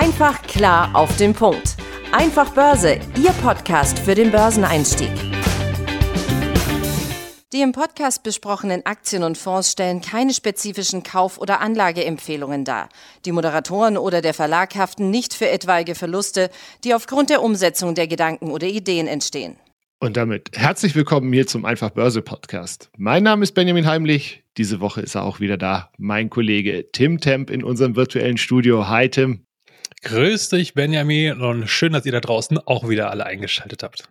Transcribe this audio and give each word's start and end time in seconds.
Einfach 0.00 0.42
klar 0.42 0.94
auf 0.94 1.16
den 1.16 1.34
Punkt. 1.34 1.74
Einfach 2.12 2.54
Börse, 2.54 3.00
Ihr 3.20 3.32
Podcast 3.42 3.98
für 3.98 4.14
den 4.14 4.30
Börseneinstieg. 4.30 5.10
Die 7.52 7.62
im 7.62 7.72
Podcast 7.72 8.22
besprochenen 8.22 8.86
Aktien 8.86 9.24
und 9.24 9.36
Fonds 9.36 9.72
stellen 9.72 10.00
keine 10.00 10.32
spezifischen 10.32 11.02
Kauf- 11.02 11.38
oder 11.38 11.60
Anlageempfehlungen 11.60 12.64
dar. 12.64 12.90
Die 13.24 13.32
Moderatoren 13.32 13.98
oder 13.98 14.22
der 14.22 14.34
Verlag 14.34 14.76
haften 14.76 15.10
nicht 15.10 15.34
für 15.34 15.48
etwaige 15.48 15.96
Verluste, 15.96 16.48
die 16.84 16.94
aufgrund 16.94 17.28
der 17.28 17.42
Umsetzung 17.42 17.96
der 17.96 18.06
Gedanken 18.06 18.52
oder 18.52 18.68
Ideen 18.68 19.08
entstehen. 19.08 19.56
Und 19.98 20.16
damit 20.16 20.50
herzlich 20.54 20.94
willkommen 20.94 21.32
hier 21.32 21.48
zum 21.48 21.64
Einfach 21.64 21.90
Börse 21.90 22.22
Podcast. 22.22 22.88
Mein 22.96 23.24
Name 23.24 23.42
ist 23.42 23.50
Benjamin 23.50 23.86
Heimlich. 23.86 24.44
Diese 24.58 24.78
Woche 24.78 25.00
ist 25.00 25.16
er 25.16 25.24
auch 25.24 25.40
wieder 25.40 25.56
da. 25.56 25.90
Mein 25.98 26.30
Kollege 26.30 26.86
Tim 26.92 27.18
Temp 27.18 27.50
in 27.50 27.64
unserem 27.64 27.96
virtuellen 27.96 28.38
Studio. 28.38 28.86
Hi 28.86 29.08
Tim. 29.08 29.47
Grüß 30.02 30.50
dich, 30.50 30.74
Benjamin, 30.74 31.40
und 31.40 31.68
schön, 31.68 31.92
dass 31.92 32.06
ihr 32.06 32.12
da 32.12 32.20
draußen 32.20 32.58
auch 32.58 32.88
wieder 32.88 33.10
alle 33.10 33.26
eingeschaltet 33.26 33.82
habt. 33.82 34.08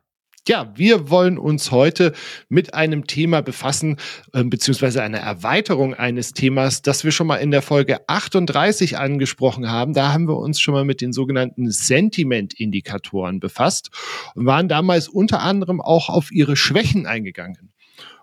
Ja, 0.48 0.72
wir 0.76 1.10
wollen 1.10 1.38
uns 1.38 1.72
heute 1.72 2.14
mit 2.48 2.74
einem 2.74 3.06
Thema 3.06 3.42
befassen, 3.42 3.98
äh, 4.32 4.46
beziehungsweise 4.46 5.04
einer 5.04 5.18
Erweiterung 5.18 5.94
eines 5.94 6.32
Themas, 6.32 6.82
das 6.82 7.04
wir 7.04 7.12
schon 7.12 7.28
mal 7.28 7.38
in 7.38 7.52
der 7.52 7.62
Folge 7.62 8.08
38 8.08 8.98
angesprochen 8.98 9.70
haben. 9.70 9.94
Da 9.94 10.14
haben 10.14 10.28
wir 10.30 10.38
uns 10.38 10.62
schon 10.62 10.74
mal 10.74 10.86
mit 10.86 11.02
den 11.02 11.12
sogenannten 11.12 11.70
Sentiment-Indikatoren 11.70 13.42
befasst 13.42 13.90
und 14.36 14.46
waren 14.46 14.70
damals 14.70 15.10
unter 15.10 15.42
anderem 15.42 15.82
auch 15.82 16.08
auf 16.08 16.32
ihre 16.32 16.56
Schwächen 16.56 17.06
eingegangen. 17.06 17.74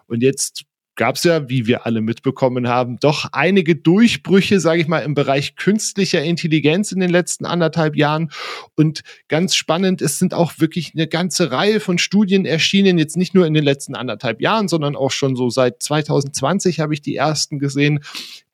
Und 0.06 0.22
jetzt 0.22 0.64
gab 0.96 1.16
es 1.16 1.24
ja, 1.24 1.48
wie 1.48 1.66
wir 1.66 1.86
alle 1.86 2.00
mitbekommen 2.00 2.68
haben, 2.68 2.98
doch 2.98 3.26
einige 3.32 3.74
Durchbrüche, 3.74 4.60
sage 4.60 4.80
ich 4.80 4.88
mal, 4.88 5.00
im 5.00 5.14
Bereich 5.14 5.56
künstlicher 5.56 6.22
Intelligenz 6.22 6.92
in 6.92 7.00
den 7.00 7.10
letzten 7.10 7.46
anderthalb 7.46 7.96
Jahren. 7.96 8.30
Und 8.76 9.02
ganz 9.28 9.56
spannend, 9.56 10.02
es 10.02 10.18
sind 10.18 10.34
auch 10.34 10.58
wirklich 10.58 10.92
eine 10.94 11.08
ganze 11.08 11.50
Reihe 11.50 11.80
von 11.80 11.98
Studien 11.98 12.46
erschienen, 12.46 12.98
jetzt 12.98 13.16
nicht 13.16 13.34
nur 13.34 13.46
in 13.46 13.54
den 13.54 13.64
letzten 13.64 13.94
anderthalb 13.94 14.40
Jahren, 14.40 14.68
sondern 14.68 14.94
auch 14.94 15.10
schon 15.10 15.36
so 15.36 15.50
seit 15.50 15.82
2020 15.82 16.80
habe 16.80 16.94
ich 16.94 17.02
die 17.02 17.16
ersten 17.16 17.58
gesehen, 17.58 18.00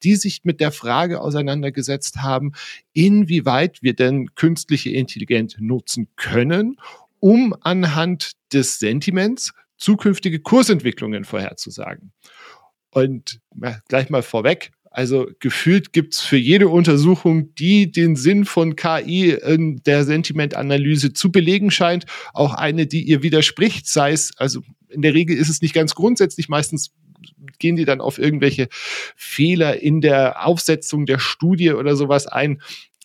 die 0.03 0.17
sich 0.17 0.41
mit 0.45 0.61
der 0.61 0.73
Frage 0.73 1.21
auseinandergesetzt 1.21 2.19
haben, 2.23 2.53
inwieweit 2.95 3.83
wir 3.83 3.95
denn 3.95 4.35
künstliche 4.35 4.91
Intelligenz 4.91 5.57
nutzen 5.59 6.09
können, 6.17 6.77
um 7.19 7.55
anhand 7.61 8.33
des 8.53 8.79
Sentiments 8.79 9.53
zukünftige 9.81 10.41
Kursentwicklungen 10.41 11.25
vorherzusagen. 11.25 12.13
Und 12.91 13.41
ja, 13.63 13.79
gleich 13.89 14.11
mal 14.11 14.23
vorweg, 14.23 14.73
also 14.91 15.29
gefühlt 15.39 15.93
gibt's 15.93 16.21
für 16.21 16.37
jede 16.37 16.69
Untersuchung, 16.69 17.55
die 17.55 17.93
den 17.93 18.17
Sinn 18.17 18.45
von 18.45 18.75
KI 18.75 19.31
in 19.31 19.81
der 19.85 20.05
Sentimentanalyse 20.05 21.13
zu 21.13 21.31
belegen 21.31 21.71
scheint, 21.71 22.07
auch 22.35 22.55
eine, 22.55 22.87
die 22.87 23.05
ihr 23.05 23.23
widerspricht, 23.23 23.87
sei 23.87 24.11
es, 24.13 24.33
also 24.37 24.63
in 24.89 25.03
der 25.03 25.15
Regel 25.15 25.37
ist 25.37 25.49
es 25.49 25.63
nicht 25.63 25.75
ganz 25.75 25.95
grundsätzlich, 25.95 26.49
meistens 26.49 26.93
gehen 27.59 27.77
die 27.77 27.85
dann 27.85 28.01
auf 28.01 28.19
irgendwelche 28.19 28.69
Fehler 29.15 29.81
in 29.81 30.01
der 30.01 30.45
Aufsetzung 30.45 31.07
der 31.07 31.19
Studie 31.19 31.71
oder 31.71 31.95
sowas 31.95 32.27
ein. 32.27 32.61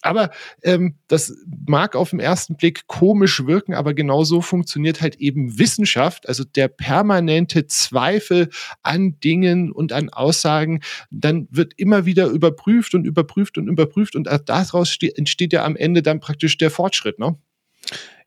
Aber 0.05 0.31
ähm, 0.63 0.95
das 1.07 1.33
mag 1.67 1.95
auf 1.95 2.11
den 2.11 2.19
ersten 2.19 2.55
Blick 2.55 2.85
komisch 2.87 3.45
wirken, 3.45 3.73
aber 3.73 3.93
genau 3.93 4.23
so 4.23 4.41
funktioniert 4.41 5.01
halt 5.01 5.15
eben 5.15 5.57
Wissenschaft, 5.57 6.27
also 6.29 6.43
der 6.43 6.67
permanente 6.67 7.67
Zweifel 7.67 8.49
an 8.83 9.19
Dingen 9.19 9.71
und 9.71 9.91
an 9.93 10.09
Aussagen, 10.09 10.81
dann 11.09 11.47
wird 11.49 11.73
immer 11.77 12.05
wieder 12.05 12.27
überprüft 12.27 12.93
und 12.93 13.05
überprüft 13.05 13.57
und 13.57 13.67
überprüft 13.67 14.15
und 14.15 14.27
daraus 14.45 14.97
entsteht 15.15 15.53
ja 15.53 15.65
am 15.65 15.75
Ende 15.75 16.03
dann 16.03 16.19
praktisch 16.19 16.57
der 16.57 16.69
Fortschritt, 16.69 17.17
ne? 17.19 17.37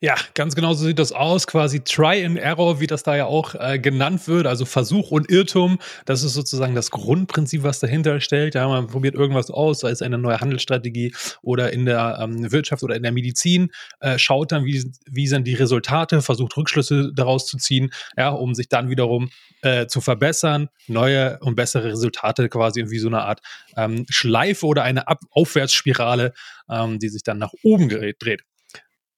Ja, 0.00 0.14
ganz 0.34 0.54
genau 0.54 0.74
so 0.74 0.86
sieht 0.86 1.00
das 1.00 1.10
aus. 1.10 1.48
Quasi 1.48 1.80
Try 1.80 2.24
and 2.24 2.38
Error, 2.38 2.78
wie 2.78 2.86
das 2.86 3.02
da 3.02 3.16
ja 3.16 3.26
auch 3.26 3.56
äh, 3.56 3.80
genannt 3.80 4.28
wird. 4.28 4.46
Also 4.46 4.64
Versuch 4.64 5.10
und 5.10 5.28
Irrtum. 5.28 5.80
Das 6.04 6.22
ist 6.22 6.34
sozusagen 6.34 6.76
das 6.76 6.92
Grundprinzip, 6.92 7.64
was 7.64 7.80
dahinter 7.80 8.20
stellt. 8.20 8.54
Ja, 8.54 8.68
man 8.68 8.86
probiert 8.86 9.16
irgendwas 9.16 9.50
aus, 9.50 9.80
sei 9.80 9.90
es 9.90 10.00
eine 10.00 10.16
neue 10.16 10.40
Handelsstrategie 10.40 11.12
oder 11.42 11.72
in 11.72 11.84
der 11.84 12.16
ähm, 12.22 12.52
Wirtschaft 12.52 12.84
oder 12.84 12.94
in 12.94 13.02
der 13.02 13.10
Medizin. 13.10 13.72
Äh, 13.98 14.20
schaut 14.20 14.52
dann, 14.52 14.64
wie, 14.64 14.88
wie 15.10 15.26
sind 15.26 15.48
die 15.48 15.54
Resultate, 15.54 16.22
versucht 16.22 16.56
Rückschlüsse 16.56 17.10
daraus 17.12 17.46
zu 17.46 17.56
ziehen, 17.56 17.90
ja, 18.16 18.28
um 18.28 18.54
sich 18.54 18.68
dann 18.68 18.90
wiederum 18.90 19.30
äh, 19.62 19.88
zu 19.88 20.00
verbessern, 20.00 20.68
neue 20.86 21.40
und 21.40 21.56
bessere 21.56 21.90
Resultate 21.90 22.48
quasi 22.48 22.84
wie 22.88 23.00
so 23.00 23.08
eine 23.08 23.22
Art 23.22 23.40
ähm, 23.76 24.06
Schleife 24.10 24.64
oder 24.66 24.84
eine 24.84 25.08
Ab 25.08 25.18
Aufwärtsspirale, 25.32 26.34
ähm, 26.70 27.00
die 27.00 27.08
sich 27.08 27.24
dann 27.24 27.38
nach 27.38 27.52
oben 27.64 27.88
dreht. 27.88 28.44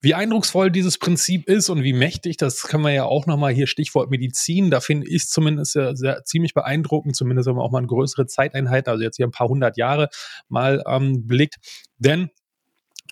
Wie 0.03 0.15
eindrucksvoll 0.15 0.71
dieses 0.71 0.97
Prinzip 0.97 1.47
ist 1.47 1.69
und 1.69 1.83
wie 1.83 1.93
mächtig, 1.93 2.39
das 2.39 2.63
können 2.63 2.85
wir 2.85 2.93
ja 2.93 3.05
auch 3.05 3.27
nochmal 3.27 3.53
hier 3.53 3.67
Stichwort 3.67 4.11
Medizin, 4.11 4.71
da 4.71 4.81
finde 4.81 5.07
ich 5.07 5.29
zumindest 5.29 5.73
sehr, 5.73 5.95
sehr 5.95 6.25
ziemlich 6.25 6.55
beeindruckend, 6.55 7.17
zumindest 7.17 7.49
wenn 7.49 7.57
man 7.57 7.65
auch 7.65 7.71
mal 7.71 7.79
eine 7.79 7.87
größere 7.87 8.27
Zeiteinheit, 8.27 8.89
also 8.89 9.03
jetzt 9.03 9.17
hier 9.17 9.27
ein 9.27 9.31
paar 9.31 9.49
hundert 9.49 9.77
Jahre 9.77 10.09
mal 10.49 10.83
ähm, 10.87 11.27
blickt. 11.27 11.57
Denn 11.99 12.31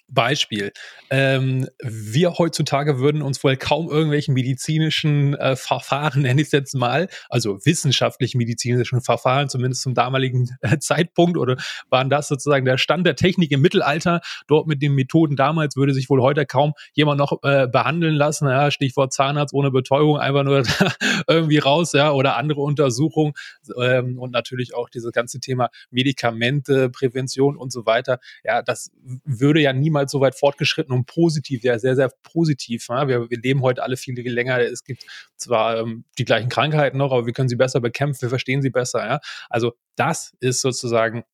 Beispiel. 0.08 0.72
Ähm, 1.10 1.68
wir 1.82 2.38
heutzutage 2.38 2.98
würden 2.98 3.22
uns 3.22 3.42
wohl 3.44 3.56
kaum 3.56 3.90
irgendwelchen 3.90 4.34
medizinischen 4.34 5.34
äh, 5.34 5.54
Verfahren, 5.54 6.22
nenne 6.22 6.40
ich 6.40 6.48
es 6.48 6.52
jetzt 6.52 6.74
mal, 6.74 7.08
also 7.28 7.58
wissenschaftlich 7.64 8.34
medizinischen 8.34 9.00
Verfahren, 9.02 9.48
zumindest 9.48 9.82
zum 9.82 9.94
damaligen 9.94 10.56
äh, 10.62 10.78
Zeitpunkt, 10.78 11.36
oder 11.36 11.56
waren 11.90 12.08
das 12.08 12.28
sozusagen 12.28 12.64
der 12.64 12.78
Stand 12.78 13.06
der 13.06 13.16
Technik 13.16 13.52
im 13.52 13.60
Mittelalter? 13.60 14.20
Dort 14.46 14.66
mit 14.66 14.82
den 14.82 14.94
Methoden 14.94 15.36
damals 15.36 15.76
würde 15.76 15.92
sich 15.92 16.08
wohl 16.08 16.22
heute 16.22 16.46
kaum 16.46 16.72
jemand 16.94 17.18
noch 17.18 17.42
äh, 17.42 17.68
behandeln 17.68 18.14
lassen. 18.14 18.48
Ja, 18.48 18.70
Stichwort 18.70 19.12
Zahnarzt 19.12 19.52
ohne 19.52 19.70
Betäubung, 19.70 20.18
einfach 20.18 20.44
nur 20.44 20.62
irgendwie 21.28 21.58
raus, 21.58 21.92
ja, 21.92 22.12
oder 22.12 22.36
andere 22.36 22.62
Untersuchungen 22.62 23.34
ähm, 23.78 24.18
und 24.18 24.30
natürlich 24.30 24.74
auch 24.74 24.88
dieses 24.88 25.12
ganze 25.12 25.38
Thema 25.40 25.68
Medikamente, 25.90 26.88
Prävention 26.88 27.56
und 27.56 27.72
so 27.72 27.84
weiter. 27.84 28.20
Ja, 28.42 28.62
das 28.62 28.90
würde 29.24 29.60
ja 29.60 29.72
niemand 29.72 29.97
niemals 29.98 30.12
so 30.12 30.20
weit 30.20 30.34
fortgeschritten 30.34 30.94
und 30.94 31.06
positiv, 31.06 31.62
ja, 31.62 31.78
sehr, 31.78 31.96
sehr 31.96 32.10
positiv. 32.22 32.86
Ja? 32.88 33.08
Wir, 33.08 33.28
wir 33.28 33.38
leben 33.38 33.62
heute 33.62 33.82
alle 33.82 33.96
viel 33.96 34.18
länger. 34.18 34.60
Es 34.60 34.84
gibt 34.84 35.04
zwar 35.36 35.78
ähm, 35.78 36.04
die 36.18 36.24
gleichen 36.24 36.48
Krankheiten 36.48 36.98
noch, 36.98 37.12
aber 37.12 37.26
wir 37.26 37.32
können 37.32 37.48
sie 37.48 37.56
besser 37.56 37.80
bekämpfen, 37.80 38.22
wir 38.22 38.28
verstehen 38.28 38.62
sie 38.62 38.70
besser. 38.70 39.04
Ja? 39.04 39.20
Also 39.48 39.72
das 39.96 40.34
ist 40.40 40.60
sozusagen 40.60 41.24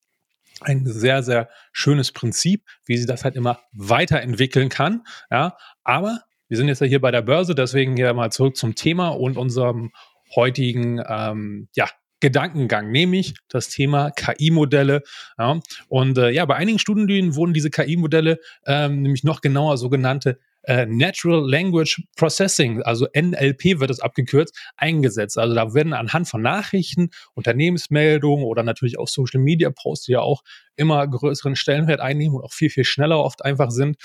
ein 0.61 0.85
sehr, 0.85 1.21
sehr 1.21 1.49
schönes 1.73 2.11
Prinzip, 2.11 2.63
wie 2.85 2.97
sie 2.97 3.05
das 3.05 3.23
halt 3.23 3.35
immer 3.35 3.59
weiterentwickeln 3.73 4.69
kann. 4.69 5.03
Ja, 5.29 5.57
aber 5.83 6.21
wir 6.47 6.55
sind 6.55 6.69
jetzt 6.69 6.79
ja 6.79 6.87
hier 6.87 7.01
bei 7.01 7.11
der 7.11 7.23
Börse, 7.23 7.55
deswegen 7.55 7.97
hier 7.97 8.13
mal 8.13 8.31
zurück 8.31 8.55
zum 8.55 8.73
Thema 8.73 9.09
und 9.09 9.35
unserem 9.35 9.91
heutigen 10.33 11.03
ähm, 11.05 11.67
ja, 11.75 11.89
Gedankengang, 12.19 12.91
nämlich 12.91 13.35
das 13.49 13.69
Thema 13.69 14.11
KI-Modelle. 14.11 15.03
Ja. 15.37 15.59
Und 15.87 16.17
äh, 16.17 16.29
ja, 16.29 16.45
bei 16.45 16.55
einigen 16.55 16.79
Studien 16.79 17.35
wurden 17.35 17.53
diese 17.53 17.69
KI-Modelle 17.69 18.39
ähm, 18.65 19.01
nämlich 19.01 19.23
noch 19.23 19.41
genauer 19.41 19.77
sogenannte 19.77 20.39
äh, 20.67 20.85
Natural 20.85 21.47
Language 21.47 22.01
Processing, 22.15 22.81
also 22.81 23.07
NLP 23.15 23.79
wird 23.79 23.91
es 23.91 23.99
abgekürzt, 23.99 24.57
eingesetzt. 24.77 25.37
Also 25.37 25.53
da 25.53 25.73
werden 25.73 25.93
anhand 25.93 26.27
von 26.27 26.41
Nachrichten, 26.41 27.09
Unternehmensmeldungen 27.33 28.45
oder 28.45 28.63
natürlich 28.63 28.97
auch 28.97 29.07
Social 29.07 29.41
Media 29.41 29.69
Posts, 29.69 30.05
die 30.07 30.11
ja 30.13 30.21
auch 30.21 30.43
immer 30.75 31.07
größeren 31.07 31.55
Stellenwert 31.55 31.99
einnehmen 31.99 32.35
und 32.35 32.43
auch 32.43 32.53
viel, 32.53 32.69
viel 32.69 32.83
schneller 32.83 33.19
oft 33.19 33.45
einfach 33.45 33.69
sind, 33.69 33.97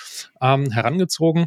ähm, 0.42 0.71
herangezogen 0.71 1.47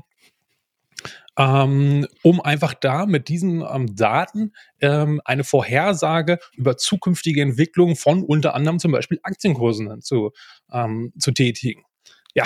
ähm, 1.37 2.07
um 2.21 2.41
einfach 2.41 2.73
da 2.73 3.05
mit 3.05 3.27
diesen 3.27 3.61
ähm, 3.61 3.95
Daten 3.95 4.53
ähm, 4.81 5.21
eine 5.25 5.43
Vorhersage 5.43 6.39
über 6.55 6.77
zukünftige 6.77 7.41
Entwicklungen 7.41 7.95
von 7.95 8.23
unter 8.23 8.53
anderem 8.55 8.79
zum 8.79 8.91
Beispiel 8.91 9.19
Aktienkursen 9.23 10.01
zu, 10.01 10.31
ähm, 10.71 11.13
zu 11.17 11.31
tätigen. 11.31 11.83
Ja, 12.35 12.45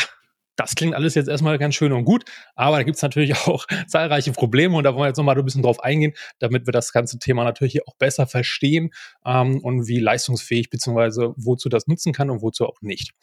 das 0.58 0.74
klingt 0.76 0.96
alles 0.96 1.16
jetzt 1.16 1.30
erstmal 1.30 1.58
ganz 1.60 1.76
schön 1.76 1.94
und 1.94 2.04
gut, 2.04 2.26
aber 2.56 2.78
da 2.78 2.84
gibt 2.84 2.96
es 2.96 3.02
natürlich 3.02 3.36
auch 3.48 3.66
zahlreiche 3.88 4.32
Probleme 4.32 4.76
und 4.76 4.84
da 4.84 4.94
wollen 4.94 5.04
wir 5.04 5.08
jetzt 5.08 5.18
nochmal 5.18 5.38
ein 5.38 5.46
bisschen 5.46 5.64
drauf 5.64 5.82
eingehen, 5.82 6.14
damit 6.40 6.66
wir 6.66 6.74
das 6.74 6.92
ganze 6.92 7.20
Thema 7.20 7.44
natürlich 7.44 7.88
auch 7.88 7.96
besser 7.96 8.28
verstehen 8.28 8.90
ähm, 9.26 9.60
und 9.64 9.88
wie 9.88 10.00
leistungsfähig 10.00 10.70
bzw. 10.70 11.34
wozu 11.38 11.70
das 11.70 11.88
nutzen 11.88 12.12
kann 12.12 12.30
und 12.30 12.42
wozu 12.42 12.66
auch 12.66 12.82
nicht. 12.82 13.14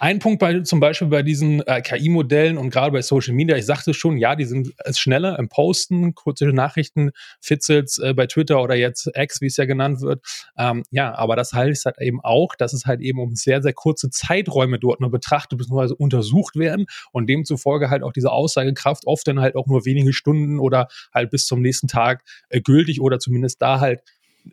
Ein 0.00 0.18
Punkt 0.18 0.40
bei, 0.40 0.60
zum 0.60 0.80
Beispiel 0.80 1.06
bei 1.06 1.22
diesen 1.22 1.60
äh, 1.66 1.80
KI-Modellen 1.80 2.58
und 2.58 2.70
gerade 2.70 2.90
bei 2.90 3.00
Social 3.00 3.32
Media, 3.32 3.56
ich 3.56 3.64
sagte 3.64 3.94
schon, 3.94 4.18
ja, 4.18 4.34
die 4.34 4.44
sind 4.44 4.74
äh, 4.78 4.92
schneller 4.92 5.38
im 5.38 5.48
Posten, 5.48 6.14
kurze 6.14 6.46
Nachrichten, 6.46 7.12
Fitzels 7.40 7.98
äh, 7.98 8.12
bei 8.12 8.26
Twitter 8.26 8.60
oder 8.60 8.74
jetzt 8.74 9.08
X, 9.14 9.40
wie 9.40 9.46
es 9.46 9.56
ja 9.56 9.66
genannt 9.66 10.00
wird. 10.00 10.20
Ähm, 10.58 10.82
ja, 10.90 11.14
aber 11.14 11.36
das 11.36 11.52
heißt 11.52 11.84
halt 11.84 12.00
eben 12.00 12.20
auch, 12.22 12.56
dass 12.56 12.72
es 12.72 12.86
halt 12.86 13.00
eben 13.02 13.20
um 13.20 13.36
sehr, 13.36 13.62
sehr 13.62 13.72
kurze 13.72 14.10
Zeiträume 14.10 14.80
dort 14.80 15.00
nur 15.00 15.12
betrachtet 15.12 15.58
bzw. 15.58 15.94
untersucht 15.96 16.56
werden 16.56 16.86
und 17.12 17.28
demzufolge 17.28 17.88
halt 17.88 18.02
auch 18.02 18.12
diese 18.12 18.32
Aussagekraft 18.32 19.06
oft 19.06 19.26
dann 19.28 19.40
halt 19.40 19.54
auch 19.54 19.68
nur 19.68 19.84
wenige 19.84 20.12
Stunden 20.12 20.58
oder 20.58 20.88
halt 21.12 21.30
bis 21.30 21.46
zum 21.46 21.62
nächsten 21.62 21.86
Tag 21.86 22.24
äh, 22.48 22.60
gültig 22.60 23.00
oder 23.00 23.20
zumindest 23.20 23.62
da 23.62 23.78
halt 23.78 24.00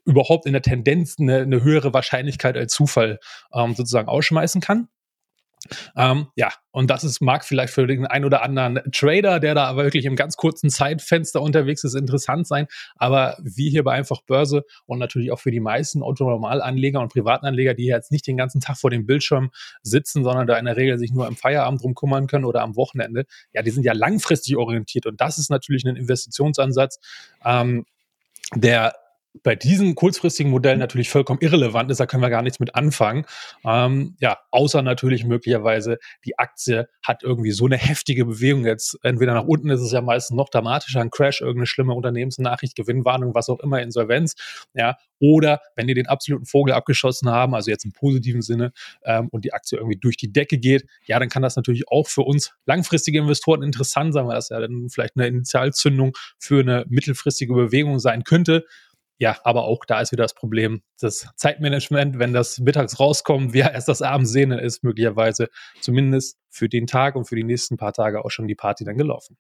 überhaupt 0.06 0.46
in 0.46 0.54
der 0.54 0.62
Tendenz 0.62 1.16
eine, 1.20 1.40
eine 1.40 1.64
höhere 1.64 1.94
Wahrscheinlichkeit 1.94 2.56
als 2.56 2.74
Zufall 2.74 3.20
ähm, 3.54 3.74
sozusagen 3.74 4.08
ausschmeißen 4.08 4.62
kann. 4.62 4.88
Ähm, 5.96 6.28
ja, 6.36 6.50
und 6.72 6.90
das 6.90 7.04
ist, 7.04 7.22
mag 7.22 7.46
vielleicht 7.46 7.74
für 7.74 7.86
den 7.86 8.08
einen 8.08 8.26
oder 8.26 8.44
anderen 8.44 8.80
Trader, 8.92 9.40
der 9.40 9.56
da 9.56 9.66
aber 9.66 9.84
wirklich 9.84 10.06
im 10.06 10.16
ganz 10.16 10.36
kurzen 10.36 10.70
Zeitfenster 10.70 11.42
unterwegs 11.42 11.84
ist, 11.84 11.94
interessant 11.94 12.48
sein. 12.48 12.68
Aber 12.96 13.38
wie 13.42 13.70
hier 13.70 13.84
bei 13.84 13.94
einfach 13.94 14.22
Börse 14.22 14.64
und 14.86 15.00
natürlich 15.00 15.32
auch 15.32 15.40
für 15.40 15.52
die 15.52 15.60
meisten 15.60 16.02
Autonormalanleger 16.02 17.00
und 17.00 17.12
Privatanleger, 17.12 17.74
die 17.74 17.86
jetzt 17.86 18.12
nicht 18.12 18.26
den 18.28 18.38
ganzen 18.38 18.62
Tag 18.62 18.78
vor 18.78 18.90
dem 18.90 19.06
Bildschirm 19.06 19.52
sitzen, 19.84 20.24
sondern 20.24 20.48
da 20.48 20.58
in 20.58 20.66
der 20.66 20.78
Regel 20.78 20.98
sich 20.98 21.12
nur 21.12 21.28
im 21.28 21.36
Feierabend 21.36 21.82
drum 21.82 21.96
kümmern 21.96 22.28
können 22.28 22.46
oder 22.46 22.62
am 22.62 22.76
Wochenende, 22.76 23.26
ja, 23.54 23.62
die 23.62 23.72
sind 23.72 23.84
ja 23.84 23.94
langfristig 23.94 24.58
orientiert. 24.58 25.06
Und 25.06 25.22
das 25.22 25.38
ist 25.38 25.50
natürlich 25.50 25.86
ein 25.86 25.96
Investitionsansatz, 25.96 27.00
ähm, 27.46 27.86
der 28.56 28.96
bei 29.44 29.56
diesen 29.56 29.96
kurzfristigen 29.96 30.52
Modellen 30.52 30.80
natürlich 30.80 31.10
vollkommen 31.10 31.40
irrelevant 31.42 31.90
ist, 31.90 32.00
da 32.00 32.06
können 32.06 32.22
wir 32.22 32.30
gar 32.30 32.42
nichts 32.42 32.60
mit 32.60 32.76
anfangen. 32.76 33.26
Ähm, 33.64 34.16
ja, 34.20 34.38
außer 34.52 34.82
natürlich 34.82 35.26
möglicherweise 35.26 35.98
die 36.26 36.38
Aktie 36.38 36.90
hat 37.04 37.24
irgendwie 37.24 37.52
so 37.52 37.66
eine 37.66 37.78
heftige 37.78 38.26
Bewegung 38.26 38.66
jetzt. 38.66 39.00
Entweder 39.04 39.34
nach 39.34 39.46
unten 39.46 39.70
ist 39.70 39.82
es 39.82 39.92
ja 39.92 40.02
meistens 40.02 40.36
noch 40.36 40.50
dramatischer, 40.50 41.02
ein 41.02 41.12
Crash, 41.12 41.42
irgendeine 41.42 41.66
schlimme 41.66 41.94
Unternehmensnachricht, 41.94 42.76
Gewinnwarnung, 42.76 43.34
was 43.34 43.50
auch 43.50 43.60
immer, 43.60 43.82
Insolvenz. 43.82 44.36
Ja, 44.74 44.98
oder 45.20 45.62
wenn 45.76 45.88
die 45.88 45.94
den 45.94 46.08
absoluten 46.08 46.46
Vogel 46.46 46.74
abgeschossen 46.74 47.30
haben, 47.30 47.54
also 47.54 47.70
jetzt 47.70 47.86
im 47.86 47.94
positiven 47.94 48.42
Sinne, 48.42 48.74
ähm, 49.04 49.30
und 49.32 49.46
die 49.46 49.54
Aktie 49.54 49.78
irgendwie 49.78 49.98
durch 49.98 50.18
die 50.18 50.34
Decke 50.34 50.58
geht, 50.58 50.86
ja, 51.06 51.20
dann 51.20 51.30
kann 51.30 51.44
das 51.44 51.56
natürlich 51.56 51.88
auch 51.88 52.08
für 52.08 52.22
uns 52.22 52.54
langfristige 52.66 53.20
Investoren 53.20 53.64
interessant 53.64 54.14
sein, 54.14 54.28
weil 54.28 54.36
das 54.36 54.50
ja 54.50 54.60
dann 54.60 54.90
vielleicht 54.90 55.16
eine 55.16 55.28
Initialzündung 55.28 56.14
für 56.38 56.62
eine 56.62 56.86
mittelfristige 56.90 57.54
Bewegung 57.54 58.00
sein 58.00 58.24
könnte. 58.24 58.66
Ja, 59.22 59.38
aber 59.44 59.66
auch 59.66 59.86
da 59.86 60.02
ist 60.02 60.12
wieder 60.12 60.24
das 60.24 60.34
Problem, 60.34 60.82
das 61.00 61.28
Zeitmanagement, 61.36 62.18
wenn 62.18 62.34
das 62.34 62.58
mittags 62.58 63.00
rauskommt, 63.00 63.54
wir 63.54 63.70
erst 63.70 63.88
das 63.88 64.02
abends 64.02 64.32
sehen, 64.32 64.50
dann 64.50 64.58
ist 64.58 64.84
möglicherweise 64.84 65.50
zumindest 65.80 66.40
für 66.50 66.68
den 66.68 66.88
Tag 66.88 67.16
und 67.16 67.26
für 67.26 67.36
die 67.36 67.44
nächsten 67.44 67.78
paar 67.78 67.94
Tage 67.94 68.26
auch 68.26 68.32
schon 68.32 68.48
die 68.48 68.56
Party 68.56 68.84
dann 68.84 68.98
gelaufen. 68.98 69.38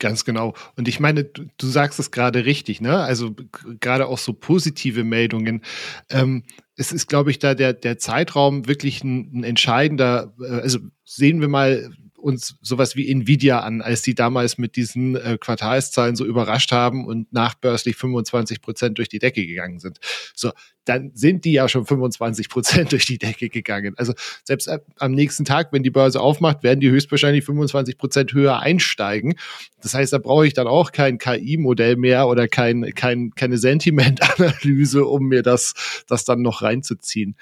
Ganz 0.00 0.24
genau. 0.24 0.54
Und 0.76 0.88
ich 0.88 0.98
meine, 0.98 1.22
du, 1.22 1.44
du 1.56 1.66
sagst 1.68 2.00
es 2.00 2.10
gerade 2.10 2.44
richtig, 2.44 2.80
ne? 2.80 2.98
Also 2.98 3.36
gerade 3.78 4.08
auch 4.08 4.18
so 4.18 4.32
positive 4.32 5.04
Meldungen. 5.04 5.62
Ähm, 6.10 6.42
es 6.74 6.90
ist, 6.90 7.06
glaube 7.06 7.30
ich, 7.30 7.38
da 7.38 7.54
der, 7.54 7.72
der 7.72 7.98
Zeitraum 7.98 8.66
wirklich 8.66 9.04
ein, 9.04 9.30
ein 9.32 9.44
entscheidender, 9.44 10.34
äh, 10.40 10.60
also 10.60 10.80
sehen 11.04 11.40
wir 11.40 11.46
mal 11.46 11.88
uns 12.24 12.56
sowas 12.62 12.96
wie 12.96 13.10
Nvidia 13.10 13.60
an, 13.60 13.82
als 13.82 14.00
die 14.00 14.14
damals 14.14 14.56
mit 14.56 14.76
diesen 14.76 15.14
äh, 15.14 15.36
Quartalszahlen 15.38 16.16
so 16.16 16.24
überrascht 16.24 16.72
haben 16.72 17.06
und 17.06 17.30
nachbörslich 17.34 17.96
25 17.96 18.62
Prozent 18.62 18.96
durch 18.96 19.10
die 19.10 19.18
Decke 19.18 19.46
gegangen 19.46 19.78
sind. 19.78 20.00
So, 20.34 20.50
dann 20.86 21.10
sind 21.14 21.44
die 21.44 21.52
ja 21.52 21.68
schon 21.68 21.84
25 21.84 22.48
Prozent 22.48 22.92
durch 22.92 23.04
die 23.04 23.18
Decke 23.18 23.50
gegangen. 23.50 23.92
Also 23.98 24.14
selbst 24.42 24.70
am 24.98 25.12
nächsten 25.12 25.44
Tag, 25.44 25.72
wenn 25.72 25.82
die 25.82 25.90
Börse 25.90 26.20
aufmacht, 26.20 26.62
werden 26.62 26.80
die 26.80 26.90
höchstwahrscheinlich 26.90 27.44
25 27.44 27.98
Prozent 27.98 28.32
höher 28.32 28.58
einsteigen. 28.58 29.34
Das 29.82 29.92
heißt, 29.92 30.14
da 30.14 30.18
brauche 30.18 30.46
ich 30.46 30.54
dann 30.54 30.66
auch 30.66 30.92
kein 30.92 31.18
KI-Modell 31.18 31.96
mehr 31.96 32.26
oder 32.26 32.48
kein, 32.48 32.94
kein, 32.94 33.32
keine 33.34 33.58
Sentiment-Analyse, 33.58 35.04
um 35.04 35.26
mir 35.26 35.42
das, 35.42 35.74
das 36.08 36.24
dann 36.24 36.40
noch 36.40 36.62
reinzuziehen 36.62 37.36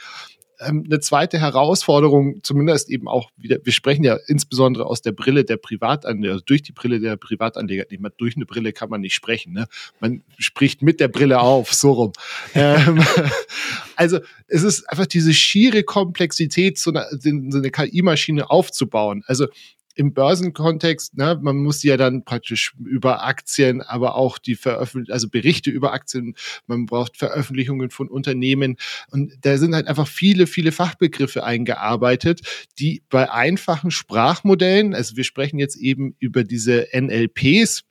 ähm, 0.66 0.84
eine 0.86 1.00
zweite 1.00 1.38
Herausforderung, 1.38 2.40
zumindest 2.42 2.90
eben 2.90 3.08
auch 3.08 3.30
wieder, 3.36 3.58
wir 3.62 3.72
sprechen 3.72 4.04
ja 4.04 4.18
insbesondere 4.26 4.86
aus 4.86 5.02
der 5.02 5.12
Brille 5.12 5.44
der 5.44 5.56
Privatanleger, 5.56 6.32
also 6.32 6.44
durch 6.44 6.62
die 6.62 6.72
Brille 6.72 7.00
der 7.00 7.16
Privatanleger, 7.16 7.84
nicht 7.90 8.00
mal 8.00 8.12
durch 8.16 8.36
eine 8.36 8.46
Brille 8.46 8.72
kann 8.72 8.88
man 8.88 9.00
nicht 9.00 9.14
sprechen, 9.14 9.52
ne? 9.52 9.66
Man 10.00 10.22
spricht 10.38 10.82
mit 10.82 11.00
der 11.00 11.08
Brille 11.08 11.40
auf, 11.40 11.72
so 11.72 11.92
rum. 11.92 12.12
ähm, 12.54 13.04
also 13.96 14.20
es 14.46 14.62
ist 14.62 14.88
einfach 14.90 15.06
diese 15.06 15.32
schiere 15.32 15.82
Komplexität, 15.82 16.78
so 16.78 16.90
eine, 16.90 17.06
so 17.10 17.58
eine 17.58 17.70
KI-Maschine 17.70 18.50
aufzubauen. 18.50 19.22
Also 19.26 19.46
im 19.94 20.14
Börsenkontext, 20.14 21.16
ne, 21.16 21.38
man 21.40 21.56
muss 21.56 21.82
ja 21.82 21.96
dann 21.96 22.24
praktisch 22.24 22.74
über 22.84 23.24
Aktien, 23.24 23.82
aber 23.82 24.14
auch 24.16 24.38
die 24.38 24.54
Veröffentlichung, 24.54 25.12
also 25.12 25.28
Berichte 25.28 25.70
über 25.70 25.92
Aktien, 25.92 26.34
man 26.66 26.86
braucht 26.86 27.16
Veröffentlichungen 27.16 27.90
von 27.90 28.08
Unternehmen. 28.08 28.76
Und 29.10 29.32
da 29.42 29.58
sind 29.58 29.74
halt 29.74 29.86
einfach 29.86 30.08
viele, 30.08 30.46
viele 30.46 30.72
Fachbegriffe 30.72 31.44
eingearbeitet, 31.44 32.40
die 32.78 33.02
bei 33.08 33.30
einfachen 33.30 33.90
Sprachmodellen, 33.90 34.94
also 34.94 35.16
wir 35.16 35.24
sprechen 35.24 35.58
jetzt 35.58 35.76
eben 35.76 36.16
über 36.18 36.44
diese 36.44 36.88
NLPs, 36.92 37.84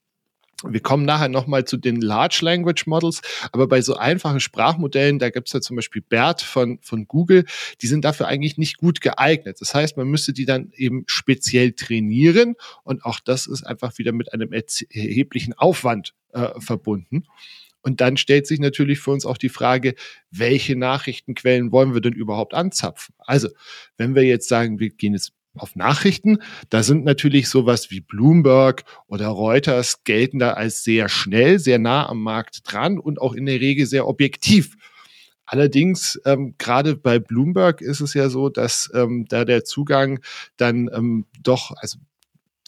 wir 0.67 0.79
kommen 0.79 1.05
nachher 1.05 1.29
nochmal 1.29 1.65
zu 1.65 1.77
den 1.77 2.01
Large 2.01 2.39
Language 2.41 2.85
Models, 2.87 3.21
aber 3.51 3.67
bei 3.67 3.81
so 3.81 3.95
einfachen 3.95 4.39
Sprachmodellen, 4.39 5.19
da 5.19 5.29
gibt 5.29 5.47
es 5.47 5.53
ja 5.53 5.61
zum 5.61 5.75
Beispiel 5.75 6.01
BERT 6.01 6.41
von, 6.41 6.79
von 6.81 7.07
Google, 7.07 7.45
die 7.81 7.87
sind 7.87 8.05
dafür 8.05 8.27
eigentlich 8.27 8.57
nicht 8.57 8.77
gut 8.77 9.01
geeignet. 9.01 9.57
Das 9.59 9.73
heißt, 9.73 9.97
man 9.97 10.07
müsste 10.07 10.33
die 10.33 10.45
dann 10.45 10.71
eben 10.75 11.03
speziell 11.07 11.73
trainieren 11.73 12.55
und 12.83 13.05
auch 13.05 13.19
das 13.19 13.47
ist 13.47 13.63
einfach 13.63 13.97
wieder 13.97 14.11
mit 14.11 14.33
einem 14.33 14.51
erheblichen 14.53 15.53
Aufwand 15.53 16.13
äh, 16.33 16.59
verbunden. 16.59 17.25
Und 17.83 17.99
dann 17.99 18.17
stellt 18.17 18.45
sich 18.45 18.59
natürlich 18.59 18.99
für 18.99 19.11
uns 19.11 19.25
auch 19.25 19.37
die 19.37 19.49
Frage, 19.49 19.95
welche 20.29 20.75
Nachrichtenquellen 20.75 21.71
wollen 21.71 21.93
wir 21.93 22.01
denn 22.01 22.13
überhaupt 22.13 22.53
anzapfen? 22.53 23.15
Also, 23.17 23.49
wenn 23.97 24.13
wir 24.13 24.23
jetzt 24.23 24.47
sagen, 24.47 24.79
wir 24.79 24.89
gehen 24.89 25.13
jetzt 25.13 25.33
auf 25.56 25.75
Nachrichten. 25.75 26.39
Da 26.69 26.83
sind 26.83 27.03
natürlich 27.03 27.50
sowas 27.50 27.92
wie 27.92 28.01
Bloomberg 28.01 28.83
oder 29.07 29.27
Reuters 29.27 30.03
gelten 30.03 30.39
da 30.39 30.53
als 30.53 30.83
sehr 30.83 31.09
schnell, 31.09 31.59
sehr 31.59 31.80
nah 31.80 32.07
am 32.07 32.21
Markt 32.21 32.62
dran 32.63 33.00
und 33.00 33.19
auch 33.19 33.33
in 33.33 33.45
der 33.45 33.59
Regel 33.59 33.86
sehr 33.86 34.07
objektiv. 34.07 34.75
Allerdings, 35.45 36.19
ähm, 36.25 36.56
gerade 36.57 36.95
bei 36.95 37.19
Bloomberg 37.19 37.81
ist 37.81 38.00
es 38.00 38.13
ja 38.13 38.30
so, 38.30 38.48
dass 38.48 38.89
ähm, 38.94 39.25
da 39.27 39.44
der 39.44 39.65
Zugang 39.65 40.21
dann 40.56 40.89
ähm, 40.94 41.25
doch, 41.44 41.71
also 41.75 41.97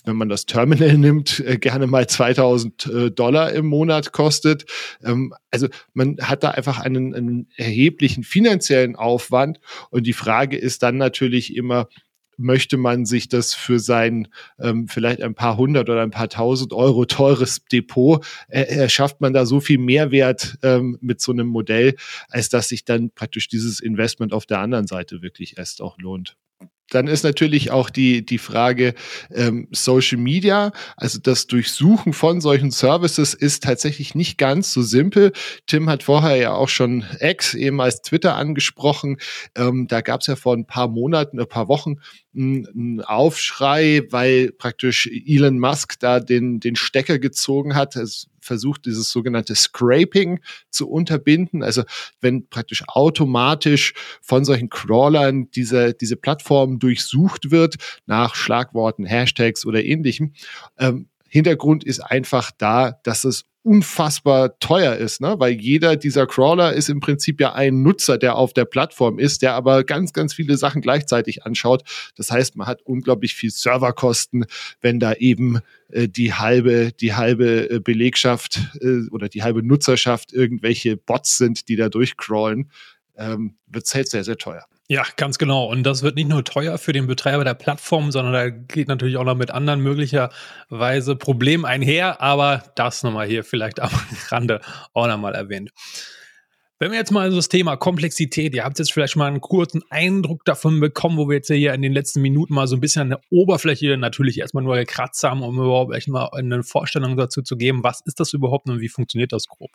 wenn 0.05 0.17
man 0.17 0.27
das 0.27 0.45
Terminal 0.45 0.97
nimmt, 0.97 1.39
äh, 1.39 1.57
gerne 1.57 1.87
mal 1.87 2.07
2000 2.07 2.85
äh, 2.87 3.11
Dollar 3.11 3.53
im 3.53 3.67
Monat 3.67 4.11
kostet. 4.11 4.65
Ähm, 5.01 5.33
also 5.49 5.67
man 5.93 6.17
hat 6.21 6.43
da 6.43 6.51
einfach 6.51 6.79
einen, 6.79 7.15
einen 7.15 7.47
erheblichen 7.55 8.23
finanziellen 8.25 8.97
Aufwand. 8.97 9.61
Und 9.89 10.05
die 10.05 10.11
Frage 10.11 10.57
ist 10.57 10.83
dann 10.83 10.97
natürlich 10.97 11.55
immer, 11.55 11.87
möchte 12.43 12.77
man 12.77 13.05
sich 13.05 13.29
das 13.29 13.53
für 13.53 13.79
sein 13.79 14.27
ähm, 14.59 14.87
vielleicht 14.87 15.21
ein 15.21 15.33
paar 15.33 15.57
hundert 15.57 15.89
oder 15.89 16.01
ein 16.01 16.11
paar 16.11 16.29
tausend 16.29 16.73
Euro 16.73 17.05
teures 17.05 17.65
Depot, 17.65 18.23
äh, 18.49 18.61
erschafft 18.61 19.21
man 19.21 19.33
da 19.33 19.45
so 19.45 19.59
viel 19.59 19.79
Mehrwert 19.79 20.57
ähm, 20.61 20.97
mit 21.01 21.21
so 21.21 21.31
einem 21.31 21.47
Modell, 21.47 21.95
als 22.29 22.49
dass 22.49 22.69
sich 22.69 22.85
dann 22.85 23.09
praktisch 23.09 23.47
dieses 23.47 23.79
Investment 23.79 24.33
auf 24.33 24.45
der 24.45 24.59
anderen 24.59 24.87
Seite 24.87 25.21
wirklich 25.21 25.57
erst 25.57 25.81
auch 25.81 25.97
lohnt. 25.97 26.37
Dann 26.89 27.07
ist 27.07 27.23
natürlich 27.23 27.71
auch 27.71 27.89
die, 27.89 28.25
die 28.25 28.37
Frage 28.37 28.93
ähm, 29.31 29.67
Social 29.71 30.17
Media, 30.17 30.71
also 30.97 31.19
das 31.19 31.47
Durchsuchen 31.47 32.13
von 32.13 32.41
solchen 32.41 32.71
Services 32.71 33.33
ist 33.33 33.63
tatsächlich 33.63 34.15
nicht 34.15 34.37
ganz 34.37 34.71
so 34.73 34.81
simpel. 34.81 35.31
Tim 35.65 35.89
hat 35.89 36.03
vorher 36.03 36.35
ja 36.35 36.53
auch 36.53 36.69
schon 36.69 37.03
X, 37.19 37.53
ehemals 37.53 38.01
Twitter, 38.01 38.35
angesprochen. 38.35 39.17
Ähm, 39.55 39.87
da 39.87 40.01
gab 40.01 40.21
es 40.21 40.27
ja 40.27 40.35
vor 40.35 40.55
ein 40.55 40.65
paar 40.65 40.87
Monaten, 40.87 41.39
ein 41.39 41.47
paar 41.47 41.67
Wochen 41.67 41.95
ein 42.35 43.01
Aufschrei, 43.01 44.03
weil 44.09 44.51
praktisch 44.51 45.07
Elon 45.07 45.59
Musk 45.59 45.99
da 45.99 46.19
den, 46.19 46.59
den 46.59 46.75
Stecker 46.75 47.19
gezogen 47.19 47.75
hat. 47.75 47.95
Es 47.95 48.27
versucht, 48.43 48.85
dieses 48.85 49.11
sogenannte 49.11 49.55
Scraping 49.55 50.39
zu 50.69 50.89
unterbinden. 50.89 51.63
Also 51.63 51.83
wenn 52.21 52.47
praktisch 52.49 52.83
automatisch 52.87 53.93
von 54.21 54.45
solchen 54.45 54.69
Crawlern 54.69 55.49
diese, 55.51 55.93
diese 55.93 56.15
Plattform 56.15 56.79
durchsucht 56.79 57.51
wird 57.51 57.75
nach 58.05 58.35
Schlagworten, 58.35 59.05
Hashtags 59.05 59.65
oder 59.65 59.83
ähnlichem. 59.83 60.33
Ähm, 60.77 61.09
Hintergrund 61.27 61.83
ist 61.83 61.99
einfach 61.99 62.51
da, 62.57 62.91
dass 63.03 63.23
es 63.23 63.45
unfassbar 63.63 64.59
teuer 64.59 64.95
ist, 64.95 65.21
ne? 65.21 65.35
weil 65.39 65.53
jeder 65.53 65.95
dieser 65.95 66.27
Crawler 66.27 66.73
ist 66.73 66.89
im 66.89 66.99
Prinzip 66.99 67.39
ja 67.39 67.53
ein 67.53 67.81
Nutzer, 67.81 68.17
der 68.17 68.35
auf 68.35 68.53
der 68.53 68.65
Plattform 68.65 69.19
ist, 69.19 69.41
der 69.41 69.53
aber 69.53 69.85
ganz, 69.85 70.11
ganz 70.11 70.33
viele 70.33 70.57
Sachen 70.57 70.81
gleichzeitig 70.81 71.45
anschaut. 71.45 71.83
Das 72.17 72.29
heißt, 72.29 72.57
man 72.57 72.67
hat 72.67 72.81
unglaublich 72.83 73.35
viel 73.35 73.51
Serverkosten, 73.51 74.45
wenn 74.81 74.99
da 74.99 75.13
eben 75.13 75.61
äh, 75.89 76.09
die 76.09 76.33
halbe, 76.33 76.91
die 76.91 77.13
halbe 77.13 77.69
äh, 77.69 77.79
Belegschaft 77.79 78.59
äh, 78.81 79.07
oder 79.11 79.29
die 79.29 79.43
halbe 79.43 79.63
Nutzerschaft 79.63 80.33
irgendwelche 80.33 80.97
Bots 80.97 81.37
sind, 81.37 81.69
die 81.69 81.77
da 81.77 81.87
durchcrawlen, 81.87 82.69
ähm, 83.17 83.57
wird 83.67 83.85
es 83.85 83.93
halt 83.93 84.09
sehr, 84.09 84.23
sehr 84.23 84.37
teuer. 84.37 84.65
Ja, 84.89 85.03
ganz 85.15 85.37
genau. 85.37 85.65
Und 85.65 85.83
das 85.83 86.03
wird 86.03 86.15
nicht 86.15 86.27
nur 86.27 86.43
teuer 86.43 86.77
für 86.77 86.91
den 86.91 87.07
Betreiber 87.07 87.43
der 87.43 87.53
Plattform, 87.53 88.11
sondern 88.11 88.33
da 88.33 88.49
geht 88.49 88.89
natürlich 88.89 89.17
auch 89.17 89.23
noch 89.23 89.35
mit 89.35 89.49
anderen 89.49 89.79
möglicherweise 89.81 91.15
Problemen 91.15 91.65
einher. 91.65 92.21
Aber 92.21 92.63
das 92.75 93.03
nochmal 93.03 93.27
hier 93.27 93.43
vielleicht 93.43 93.79
am 93.81 93.91
Rande 94.29 94.61
auch 94.93 95.07
nochmal 95.07 95.35
erwähnt. 95.35 95.71
Wenn 96.79 96.91
wir 96.91 96.97
jetzt 96.97 97.11
mal 97.11 97.29
so 97.29 97.37
das 97.37 97.47
Thema 97.47 97.77
Komplexität, 97.77 98.53
ihr 98.53 98.65
habt 98.65 98.77
jetzt 98.77 98.91
vielleicht 98.91 99.15
mal 99.15 99.27
einen 99.27 99.39
kurzen 99.39 99.83
Eindruck 99.89 100.43
davon 100.43 100.81
bekommen, 100.81 101.17
wo 101.17 101.29
wir 101.29 101.37
jetzt 101.37 101.47
hier 101.47 101.73
in 101.73 101.81
den 101.81 101.93
letzten 101.93 102.21
Minuten 102.21 102.53
mal 102.53 102.67
so 102.67 102.75
ein 102.75 102.81
bisschen 102.81 103.03
an 103.03 103.09
der 103.09 103.21
Oberfläche 103.29 103.95
natürlich 103.95 104.39
erstmal 104.39 104.65
nur 104.65 104.75
gekratzt 104.75 105.23
haben, 105.23 105.43
um 105.43 105.55
überhaupt 105.55 105.95
echt 105.95 106.09
mal 106.09 106.27
eine 106.33 106.61
Vorstellung 106.61 107.15
dazu 107.15 107.41
zu 107.41 107.55
geben, 107.55 107.83
was 107.83 108.01
ist 108.01 108.19
das 108.19 108.33
überhaupt 108.33 108.67
und 108.67 108.81
wie 108.81 108.89
funktioniert 108.89 109.31
das 109.31 109.47
grob. 109.47 109.71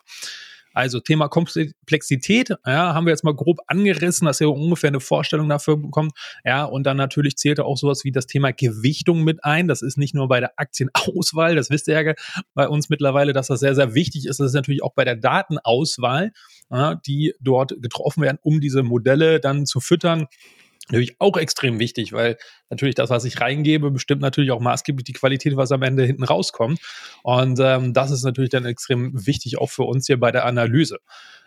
Also 0.79 1.01
Thema 1.01 1.27
Komplexität, 1.27 2.55
ja, 2.65 2.93
haben 2.93 3.05
wir 3.05 3.11
jetzt 3.11 3.25
mal 3.25 3.35
grob 3.35 3.57
angerissen, 3.67 4.25
dass 4.25 4.39
ihr 4.39 4.49
ungefähr 4.49 4.87
eine 4.87 5.01
Vorstellung 5.01 5.49
dafür 5.49 5.75
bekommt. 5.75 6.13
Ja, 6.45 6.63
und 6.63 6.85
dann 6.85 6.95
natürlich 6.95 7.35
zählt 7.35 7.59
auch 7.59 7.77
sowas 7.77 8.05
wie 8.05 8.13
das 8.13 8.27
Thema 8.27 8.53
Gewichtung 8.53 9.25
mit 9.25 9.43
ein. 9.43 9.67
Das 9.67 9.81
ist 9.81 9.97
nicht 9.97 10.15
nur 10.15 10.29
bei 10.29 10.39
der 10.39 10.53
Aktienauswahl, 10.55 11.55
das 11.55 11.69
wisst 11.69 11.89
ihr 11.89 12.01
ja 12.01 12.13
bei 12.53 12.69
uns 12.69 12.87
mittlerweile, 12.87 13.33
dass 13.33 13.47
das 13.47 13.59
sehr, 13.59 13.75
sehr 13.75 13.93
wichtig 13.93 14.25
ist. 14.25 14.39
Das 14.39 14.47
ist 14.47 14.53
natürlich 14.53 14.81
auch 14.81 14.93
bei 14.93 15.03
der 15.03 15.17
Datenauswahl, 15.17 16.31
ja, 16.71 16.95
die 16.95 17.33
dort 17.41 17.75
getroffen 17.81 18.23
werden, 18.23 18.39
um 18.41 18.61
diese 18.61 18.81
Modelle 18.81 19.41
dann 19.41 19.65
zu 19.65 19.81
füttern 19.81 20.27
natürlich 20.89 21.15
auch 21.19 21.37
extrem 21.37 21.79
wichtig, 21.79 22.13
weil 22.13 22.37
natürlich 22.69 22.95
das, 22.95 23.09
was 23.09 23.25
ich 23.25 23.39
reingebe, 23.39 23.91
bestimmt 23.91 24.21
natürlich 24.21 24.51
auch 24.51 24.59
maßgeblich 24.59 25.03
die 25.03 25.13
Qualität, 25.13 25.55
was 25.55 25.71
am 25.71 25.83
Ende 25.83 26.03
hinten 26.03 26.23
rauskommt. 26.23 26.79
Und 27.23 27.59
ähm, 27.59 27.93
das 27.93 28.11
ist 28.11 28.23
natürlich 28.23 28.49
dann 28.49 28.65
extrem 28.65 29.25
wichtig 29.25 29.57
auch 29.59 29.69
für 29.69 29.83
uns 29.83 30.07
hier 30.07 30.19
bei 30.19 30.31
der 30.31 30.45
Analyse. 30.45 30.99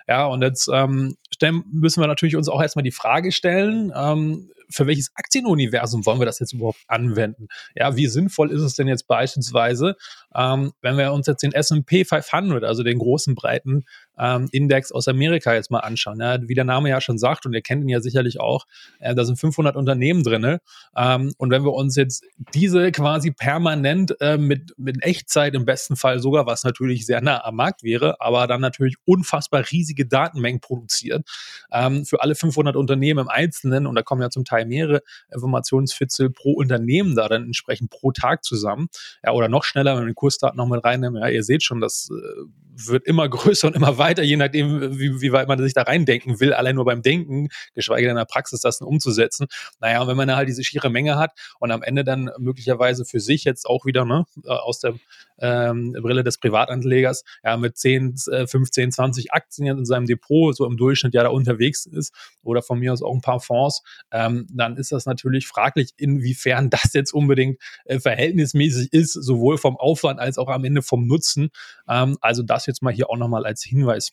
Ja, 0.08 0.26
und 0.26 0.42
jetzt 0.42 0.68
ähm, 0.72 1.16
stellen, 1.30 1.64
müssen 1.70 2.02
wir 2.02 2.06
natürlich 2.06 2.36
uns 2.36 2.48
auch 2.48 2.60
erstmal 2.60 2.82
die 2.82 2.90
Frage 2.90 3.32
stellen, 3.32 3.92
ähm, 3.94 4.50
für 4.72 4.86
welches 4.86 5.10
Aktienuniversum 5.14 6.04
wollen 6.06 6.20
wir 6.20 6.26
das 6.26 6.38
jetzt 6.38 6.52
überhaupt 6.52 6.80
anwenden? 6.88 7.48
Ja, 7.74 7.96
wie 7.96 8.06
sinnvoll 8.06 8.50
ist 8.50 8.62
es 8.62 8.74
denn 8.74 8.88
jetzt 8.88 9.06
beispielsweise, 9.06 9.96
ähm, 10.34 10.72
wenn 10.80 10.96
wir 10.96 11.12
uns 11.12 11.26
jetzt 11.26 11.42
den 11.42 11.52
S&P 11.52 12.04
500, 12.04 12.64
also 12.64 12.82
den 12.82 12.98
großen 12.98 13.34
breiten 13.34 13.84
ähm, 14.18 14.48
Index 14.52 14.92
aus 14.92 15.08
Amerika 15.08 15.54
jetzt 15.54 15.70
mal 15.70 15.80
anschauen. 15.80 16.20
Ja, 16.20 16.38
wie 16.42 16.54
der 16.54 16.64
Name 16.64 16.88
ja 16.88 17.00
schon 17.00 17.18
sagt, 17.18 17.46
und 17.46 17.52
ihr 17.52 17.62
kennt 17.62 17.82
ihn 17.82 17.88
ja 17.88 18.00
sicherlich 18.00 18.40
auch, 18.40 18.66
äh, 18.98 19.14
da 19.14 19.24
sind 19.24 19.38
500 19.38 19.76
Unternehmen 19.76 20.22
drin. 20.22 20.58
Ähm, 20.96 21.32
und 21.38 21.50
wenn 21.50 21.64
wir 21.64 21.72
uns 21.72 21.96
jetzt 21.96 22.24
diese 22.54 22.92
quasi 22.92 23.30
permanent 23.30 24.16
äh, 24.20 24.38
mit, 24.38 24.72
mit 24.76 25.02
Echtzeit 25.02 25.54
im 25.54 25.64
besten 25.64 25.96
Fall 25.96 26.18
sogar, 26.18 26.46
was 26.46 26.64
natürlich 26.64 27.06
sehr 27.06 27.20
nah 27.20 27.44
am 27.44 27.56
Markt 27.56 27.82
wäre, 27.82 28.20
aber 28.20 28.46
dann 28.46 28.60
natürlich 28.60 28.96
unfassbar 29.04 29.64
riesige 29.92 30.06
Datenmengen 30.06 30.60
produziert, 30.60 31.28
ähm, 31.70 32.04
für 32.04 32.22
alle 32.22 32.34
500 32.34 32.76
Unternehmen 32.76 33.20
im 33.20 33.28
Einzelnen, 33.28 33.86
und 33.86 33.94
da 33.94 34.02
kommen 34.02 34.22
ja 34.22 34.30
zum 34.30 34.44
Teil 34.44 34.66
mehrere 34.66 35.02
Informationsfitzel 35.32 36.30
pro 36.30 36.52
Unternehmen 36.52 37.14
da 37.14 37.28
dann 37.28 37.44
entsprechend 37.44 37.90
pro 37.90 38.12
Tag 38.12 38.44
zusammen, 38.44 38.88
ja, 39.24 39.32
oder 39.32 39.48
noch 39.48 39.64
schneller, 39.64 39.94
wenn 39.94 40.02
wir 40.02 40.10
den 40.10 40.14
Kursdaten 40.14 40.56
noch 40.56 40.66
mit 40.66 40.84
reinnehmen, 40.84 41.20
ja, 41.20 41.28
ihr 41.28 41.42
seht 41.42 41.62
schon, 41.62 41.80
das 41.80 42.10
äh, 42.10 42.42
wird 42.74 43.06
immer 43.06 43.28
größer 43.28 43.68
und 43.68 43.76
immer 43.76 43.98
weiter, 43.98 44.22
je 44.22 44.36
nachdem, 44.36 44.98
wie, 44.98 45.20
wie 45.20 45.32
weit 45.32 45.48
man 45.48 45.58
sich 45.58 45.74
da 45.74 45.82
reindenken 45.82 46.40
will, 46.40 46.52
allein 46.52 46.74
nur 46.74 46.84
beim 46.84 47.02
Denken, 47.02 47.48
geschweige 47.74 48.06
denn 48.06 48.12
in 48.12 48.16
der 48.16 48.24
Praxis 48.24 48.60
das 48.60 48.78
dann 48.78 48.88
umzusetzen. 48.88 49.46
Naja, 49.80 50.02
und 50.02 50.08
wenn 50.08 50.16
man 50.16 50.28
da 50.28 50.36
halt 50.36 50.48
diese 50.48 50.64
schiere 50.64 50.90
Menge 50.90 51.16
hat 51.16 51.32
und 51.58 51.70
am 51.70 51.82
Ende 51.82 52.04
dann 52.04 52.30
möglicherweise 52.38 53.04
für 53.04 53.20
sich 53.20 53.44
jetzt 53.44 53.66
auch 53.66 53.84
wieder 53.84 54.04
ne, 54.04 54.24
äh, 54.44 54.50
aus 54.50 54.80
der 54.80 54.94
ähm, 55.38 55.92
Brille 56.00 56.24
des 56.24 56.38
Privatanlegers, 56.38 57.24
ja, 57.44 57.56
mit 57.56 57.76
10, 57.76 58.16
15, 58.46 58.92
20 58.92 59.32
Aktien 59.32 59.81
in 59.82 59.86
seinem 59.86 60.06
Depot 60.06 60.56
so 60.56 60.66
im 60.66 60.76
Durchschnitt 60.76 61.14
ja 61.14 61.22
da 61.22 61.28
unterwegs 61.28 61.86
ist 61.86 62.14
oder 62.42 62.62
von 62.62 62.78
mir 62.78 62.92
aus 62.92 63.02
auch 63.02 63.14
ein 63.14 63.20
paar 63.20 63.40
Fonds, 63.40 63.82
ähm, 64.10 64.46
dann 64.50 64.76
ist 64.76 64.92
das 64.92 65.06
natürlich 65.06 65.46
fraglich, 65.46 65.90
inwiefern 65.96 66.70
das 66.70 66.92
jetzt 66.92 67.12
unbedingt 67.12 67.58
äh, 67.84 67.98
verhältnismäßig 67.98 68.92
ist, 68.92 69.12
sowohl 69.12 69.58
vom 69.58 69.76
Aufwand 69.76 70.20
als 70.20 70.38
auch 70.38 70.48
am 70.48 70.64
Ende 70.64 70.82
vom 70.82 71.06
Nutzen. 71.06 71.50
Ähm, 71.88 72.16
also 72.20 72.42
das 72.42 72.66
jetzt 72.66 72.82
mal 72.82 72.92
hier 72.92 73.10
auch 73.10 73.16
nochmal 73.16 73.44
als 73.44 73.62
Hinweis 73.62 74.10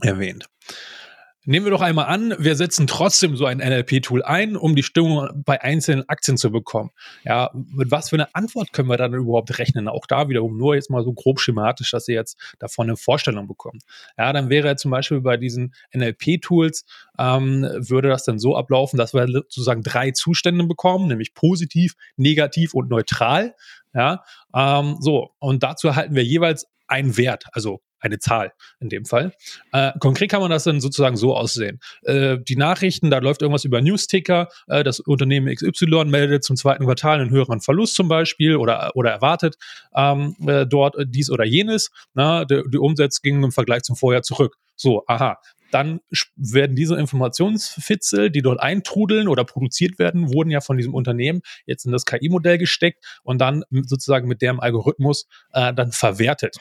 erwähnt. 0.00 0.48
Nehmen 1.48 1.64
wir 1.64 1.70
doch 1.70 1.80
einmal 1.80 2.06
an, 2.06 2.34
wir 2.38 2.56
setzen 2.56 2.88
trotzdem 2.88 3.36
so 3.36 3.46
ein 3.46 3.58
NLP-Tool 3.58 4.24
ein, 4.24 4.56
um 4.56 4.74
die 4.74 4.82
Stimmung 4.82 5.28
bei 5.44 5.62
einzelnen 5.62 6.08
Aktien 6.08 6.36
zu 6.36 6.50
bekommen. 6.50 6.90
Ja, 7.24 7.52
mit 7.54 7.92
was 7.92 8.10
für 8.10 8.16
einer 8.16 8.30
Antwort 8.32 8.72
können 8.72 8.88
wir 8.88 8.96
dann 8.96 9.14
überhaupt 9.14 9.56
rechnen? 9.60 9.86
Auch 9.86 10.06
da 10.06 10.28
wiederum 10.28 10.56
nur 10.56 10.74
jetzt 10.74 10.90
mal 10.90 11.04
so 11.04 11.12
grob 11.12 11.38
schematisch, 11.38 11.92
dass 11.92 12.08
ihr 12.08 12.16
jetzt 12.16 12.36
davon 12.58 12.88
eine 12.88 12.96
Vorstellung 12.96 13.46
bekommt. 13.46 13.84
Ja, 14.18 14.32
dann 14.32 14.50
wäre 14.50 14.74
zum 14.74 14.90
Beispiel 14.90 15.20
bei 15.20 15.36
diesen 15.36 15.72
NLP-Tools, 15.94 16.84
ähm, 17.16 17.62
würde 17.76 18.08
das 18.08 18.24
dann 18.24 18.40
so 18.40 18.56
ablaufen, 18.56 18.96
dass 18.96 19.14
wir 19.14 19.28
sozusagen 19.28 19.84
drei 19.84 20.10
Zustände 20.10 20.64
bekommen, 20.64 21.06
nämlich 21.06 21.32
positiv, 21.32 21.94
negativ 22.16 22.74
und 22.74 22.90
neutral. 22.90 23.54
Ja, 23.94 24.24
ähm, 24.52 24.96
so. 24.98 25.30
Und 25.38 25.62
dazu 25.62 25.86
erhalten 25.86 26.16
wir 26.16 26.24
jeweils 26.24 26.66
einen 26.88 27.16
Wert, 27.16 27.44
also 27.52 27.80
eine 28.06 28.18
Zahl 28.18 28.52
in 28.80 28.88
dem 28.88 29.04
Fall. 29.04 29.32
Äh, 29.72 29.92
konkret 30.00 30.30
kann 30.30 30.40
man 30.40 30.50
das 30.50 30.64
dann 30.64 30.80
sozusagen 30.80 31.16
so 31.16 31.36
aussehen. 31.36 31.80
Äh, 32.02 32.38
die 32.38 32.56
Nachrichten, 32.56 33.10
da 33.10 33.18
läuft 33.18 33.42
irgendwas 33.42 33.64
über 33.64 33.80
Newsticker, 33.80 34.48
äh, 34.68 34.82
das 34.84 35.00
Unternehmen 35.00 35.54
XY 35.54 36.06
meldet 36.06 36.44
zum 36.44 36.56
zweiten 36.56 36.84
Quartal 36.84 37.20
einen 37.20 37.30
höheren 37.30 37.60
Verlust 37.60 37.94
zum 37.94 38.08
Beispiel 38.08 38.56
oder, 38.56 38.92
oder 38.94 39.10
erwartet 39.10 39.56
ähm, 39.94 40.36
äh, 40.46 40.66
dort 40.66 40.96
dies 41.06 41.30
oder 41.30 41.44
jenes. 41.44 41.90
Na, 42.14 42.44
die, 42.44 42.62
die 42.72 42.78
Umsätze 42.78 43.20
gingen 43.22 43.44
im 43.44 43.52
Vergleich 43.52 43.82
zum 43.82 43.96
Vorjahr 43.96 44.22
zurück. 44.22 44.56
So, 44.76 45.04
aha, 45.06 45.38
dann 45.70 46.00
werden 46.36 46.76
diese 46.76 46.96
Informationsfitzel, 46.96 48.30
die 48.30 48.42
dort 48.42 48.60
eintrudeln 48.60 49.28
oder 49.28 49.44
produziert 49.44 49.98
werden, 49.98 50.32
wurden 50.32 50.50
ja 50.50 50.60
von 50.60 50.76
diesem 50.76 50.94
Unternehmen 50.94 51.40
jetzt 51.64 51.86
in 51.86 51.92
das 51.92 52.04
KI-Modell 52.04 52.58
gesteckt 52.58 53.04
und 53.22 53.40
dann 53.40 53.64
sozusagen 53.70 54.28
mit 54.28 54.42
dem 54.42 54.60
Algorithmus 54.60 55.26
äh, 55.52 55.74
dann 55.74 55.92
verwertet. 55.92 56.58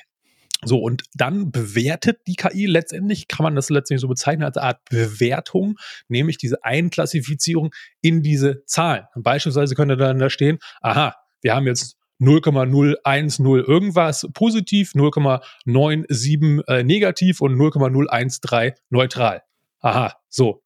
So, 0.64 0.80
und 0.80 1.04
dann 1.14 1.52
bewertet 1.52 2.22
die 2.28 2.36
KI 2.36 2.66
letztendlich, 2.66 3.28
kann 3.28 3.44
man 3.44 3.56
das 3.56 3.70
letztendlich 3.70 4.02
so 4.02 4.08
bezeichnen 4.08 4.44
als 4.44 4.58
eine 4.58 4.68
Art 4.68 4.80
Bewertung, 4.90 5.78
nämlich 6.08 6.38
diese 6.38 6.64
Einklassifizierung 6.64 7.74
in 8.02 8.22
diese 8.22 8.64
Zahlen. 8.66 9.06
beispielsweise 9.16 9.76
könnte 9.76 9.98
dann 9.98 10.20
da 10.20 10.30
stehen, 10.30 10.60
aha, 10.82 11.16
wir 11.42 11.54
haben 11.54 11.68
jetzt 11.68 11.98
0,010 12.20 13.46
irgendwas 13.46 14.28
positiv, 14.34 14.94
0,97 14.94 16.68
äh, 16.68 16.84
negativ 16.84 17.42
und 17.42 17.56
0,013 17.58 18.74
neutral. 18.90 19.44
Aha, 19.82 20.16
so. 20.30 20.65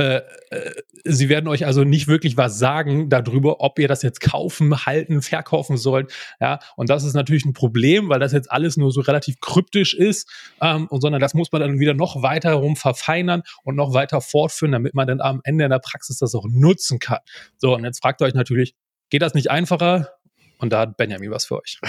Äh, 0.00 0.22
äh, 0.50 0.72
sie 1.04 1.28
werden 1.28 1.46
euch 1.46 1.66
also 1.66 1.84
nicht 1.84 2.08
wirklich 2.08 2.38
was 2.38 2.58
sagen 2.58 3.10
darüber, 3.10 3.60
ob 3.60 3.78
ihr 3.78 3.86
das 3.86 4.00
jetzt 4.02 4.22
kaufen, 4.22 4.86
halten, 4.86 5.20
verkaufen 5.20 5.76
sollt. 5.76 6.10
Ja, 6.40 6.58
und 6.76 6.88
das 6.88 7.04
ist 7.04 7.12
natürlich 7.12 7.44
ein 7.44 7.52
Problem, 7.52 8.08
weil 8.08 8.18
das 8.18 8.32
jetzt 8.32 8.50
alles 8.50 8.78
nur 8.78 8.92
so 8.92 9.02
relativ 9.02 9.40
kryptisch 9.40 9.92
ist, 9.92 10.26
ähm, 10.62 10.86
und 10.86 11.02
sondern 11.02 11.20
das 11.20 11.34
muss 11.34 11.52
man 11.52 11.60
dann 11.60 11.78
wieder 11.78 11.92
noch 11.92 12.22
weiter 12.22 12.54
rum 12.54 12.76
verfeinern 12.76 13.42
und 13.62 13.76
noch 13.76 13.92
weiter 13.92 14.22
fortführen, 14.22 14.72
damit 14.72 14.94
man 14.94 15.06
dann 15.06 15.20
am 15.20 15.42
Ende 15.44 15.64
in 15.64 15.70
der 15.70 15.80
Praxis 15.80 16.16
das 16.16 16.34
auch 16.34 16.46
nutzen 16.48 16.98
kann. 16.98 17.20
So, 17.58 17.74
und 17.74 17.84
jetzt 17.84 18.00
fragt 18.00 18.22
ihr 18.22 18.24
euch 18.24 18.34
natürlich, 18.34 18.74
geht 19.10 19.20
das 19.20 19.34
nicht 19.34 19.50
einfacher? 19.50 20.08
Und 20.60 20.74
da 20.74 20.80
hat 20.80 20.98
Benjamin 20.98 21.30
was 21.30 21.46
für 21.46 21.56
euch. 21.56 21.80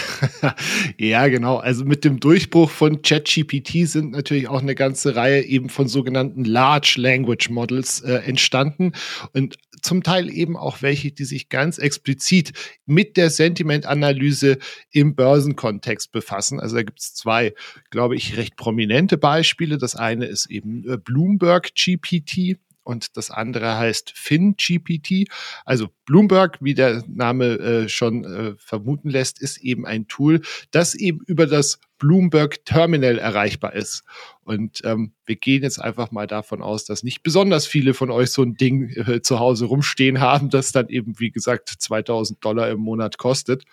ja, 0.98 1.28
genau. 1.28 1.58
Also 1.58 1.84
mit 1.84 2.06
dem 2.06 2.22
Durchbruch 2.22 2.70
von 2.70 3.02
ChatGPT 3.02 3.86
sind 3.86 4.12
natürlich 4.12 4.48
auch 4.48 4.62
eine 4.62 4.76
ganze 4.76 5.16
Reihe 5.16 5.44
eben 5.44 5.68
von 5.68 5.90
sogenannten 5.90 6.46
Large 6.46 6.96
Language 6.98 7.50
Models 7.50 8.00
äh, 8.00 8.14
entstanden 8.14 8.94
und 9.34 9.58
zum 9.82 10.04
Teil 10.04 10.30
eben 10.30 10.56
auch 10.56 10.82
welche, 10.82 11.12
die 11.12 11.26
sich 11.26 11.50
ganz 11.50 11.80
explizit 11.80 12.54
mit 12.86 13.18
der 13.18 13.30
Sentimentanalyse 13.30 14.58
im 14.92 15.16
Börsenkontext 15.16 16.14
befassen. 16.14 16.62
Also 16.62 16.78
da 16.78 16.84
gibt 16.84 17.00
es 17.00 17.14
zwei, 17.14 17.54
glaube 17.90 18.16
ich, 18.16 18.38
recht 18.38 18.56
prominente 18.56 19.18
Beispiele. 19.18 19.78
Das 19.78 19.96
eine 19.96 20.28
ist 20.28 20.50
eben 20.50 20.90
äh, 20.90 20.98
Bloomberg 20.98 21.74
GPT 21.76 22.58
und 22.92 23.16
das 23.16 23.32
andere 23.32 23.78
heißt 23.78 24.12
FinGPT. 24.12 25.30
Also 25.66 25.88
Bloomberg, 26.06 26.58
wie 26.60 26.74
der 26.74 27.04
Name 27.08 27.46
äh, 27.58 27.90
schon 27.90 28.26
äh, 28.26 28.54
vermuten 28.58 29.10
lässt, 29.10 29.42
ist 29.42 29.60
eben 29.60 29.86
ein 29.86 30.08
Tool, 30.08 30.42
das 30.72 30.94
eben 30.94 31.22
über 31.26 31.48
das 31.48 31.80
Bloomberg 31.98 32.66
Terminal 32.66 33.18
erreichbar 33.18 33.74
ist. 33.74 34.04
Und 34.44 34.82
ähm, 34.84 35.14
wir 35.26 35.38
gehen 35.38 35.64
jetzt 35.64 35.80
einfach 35.80 36.12
mal 36.12 36.28
davon 36.28 36.62
aus, 36.62 36.84
dass 36.84 37.04
nicht 37.04 37.24
besonders 37.24 37.66
viele 37.66 37.94
von 37.94 38.12
euch 38.12 38.32
so 38.32 38.42
ein 38.42 38.56
Ding 38.56 38.90
äh, 38.90 39.22
zu 39.22 39.40
Hause 39.40 39.66
rumstehen 39.66 40.20
haben, 40.20 40.50
das 40.50 40.74
dann 40.74 40.90
eben, 40.90 41.18
wie 41.20 41.32
gesagt, 41.32 41.70
2000 41.70 42.44
Dollar 42.44 42.70
im 42.72 42.80
Monat 42.80 43.18
kostet. 43.18 43.64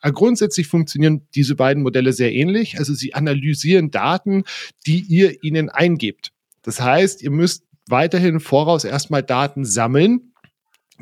Aber 0.00 0.12
grundsätzlich 0.14 0.66
funktionieren 0.66 1.26
diese 1.34 1.56
beiden 1.56 1.82
Modelle 1.82 2.14
sehr 2.14 2.32
ähnlich. 2.32 2.78
Also 2.78 2.94
sie 2.94 3.12
analysieren 3.12 3.90
Daten, 3.90 4.44
die 4.86 5.00
ihr 5.00 5.42
ihnen 5.44 5.68
eingebt. 5.68 6.32
Das 6.66 6.80
heißt, 6.80 7.22
ihr 7.22 7.30
müsst 7.30 7.64
weiterhin 7.88 8.40
voraus 8.40 8.84
erstmal 8.84 9.22
Daten 9.22 9.64
sammeln, 9.64 10.32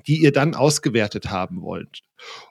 die 0.07 0.23
ihr 0.23 0.33
dann 0.33 0.55
ausgewertet 0.55 1.31
haben 1.31 1.63
wollt. 1.63 2.03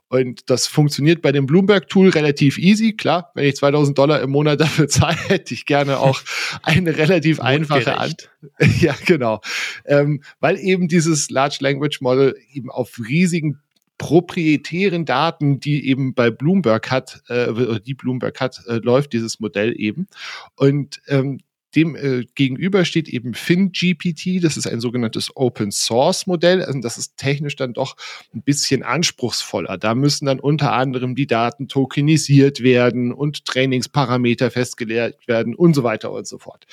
Und 0.08 0.50
das 0.52 0.68
funktioniert 0.68 1.24
bei 1.24 1.32
dem 1.32 1.48
Bloomberg-Tool 1.48 2.10
relativ 2.10 2.60
easy. 2.60 2.94
Klar, 2.94 3.32
wenn 3.34 3.46
ich 3.46 3.56
2000 3.56 3.98
Dollar 3.98 4.22
im 4.22 4.30
Monat 4.30 4.60
dafür 4.62 4.88
zahle, 4.88 5.18
hätte 5.18 5.54
ich 5.54 5.66
gerne 5.66 5.98
auch 5.98 6.22
eine 6.62 6.96
relativ 6.98 7.40
einfache 7.40 7.98
Ant. 7.98 8.30
ja, 8.80 8.96
genau. 9.06 9.42
Ähm, 9.86 10.22
weil 10.40 10.60
eben 10.60 10.88
dieses 10.88 11.30
Large 11.32 11.58
Language 11.62 12.02
Model 12.02 12.36
eben 12.54 12.70
auf 12.70 13.00
riesigen 13.00 13.60
proprietären 13.98 15.06
Daten, 15.06 15.60
die 15.60 15.88
eben 15.88 16.14
bei 16.14 16.30
Bloomberg 16.30 16.92
hat, 16.92 17.24
äh, 17.28 17.80
die 17.80 17.94
Bloomberg 17.94 18.40
hat, 18.40 18.62
äh, 18.68 18.76
läuft 18.76 19.14
dieses 19.14 19.40
Modell 19.40 19.74
eben. 19.80 20.08
Und 20.56 21.02
ähm, 21.08 21.40
dem 21.76 21.96
äh, 21.96 22.26
gegenüber 22.36 22.86
steht 22.86 23.08
eben 23.08 23.34
FinGPT, 23.34 24.44
das 24.44 24.58
ist 24.58 24.68
ein 24.68 24.80
sogenanntes 24.80 25.36
Open 25.36 25.72
Source 25.72 26.28
Modell. 26.28 26.64
Also 26.64 26.80
das 26.80 26.98
ist 26.98 27.18
technisch 27.18 27.56
dann 27.56 27.74
doch 27.74 27.96
ein 28.34 28.42
bisschen 28.42 28.84
anspruchsvoller. 28.84 29.78
Da 29.78 29.96
müssen 29.96 30.26
dann 30.26 30.40
unter 30.40 30.74
anderem 30.74 31.16
die 31.16 31.28
Daten 31.28 31.68
tokenisiert 31.68 32.62
werden 32.62 33.12
und 33.12 33.46
Trainingsparameter 33.46 34.52
festgelegt 34.52 35.28
werden 35.28 35.56
und 35.56 35.74
so 35.74 35.84
weiter 35.84 36.12
und 36.12 36.28
so 36.28 36.38
fort. 36.38 36.66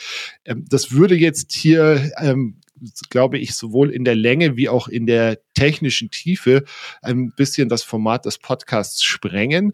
Ähm, 0.45 0.65
das 0.69 0.93
würde 0.93 1.17
jetzt 1.17 1.53
hier 1.53 2.13
ähm, 2.19 2.57
glaube 3.11 3.39
ich, 3.39 3.55
sowohl 3.55 3.91
in 3.91 4.05
der 4.05 4.15
Länge 4.15 4.57
wie 4.57 4.69
auch 4.69 4.89
in 4.89 5.07
der 5.07 5.39
technischen 5.55 6.11
Tiefe 6.11 6.65
ein 7.03 7.33
bisschen 7.33 7.69
das 7.69 7.83
Format 7.83 8.25
des 8.25 8.39
Podcasts 8.39 9.03
sprengen 9.03 9.73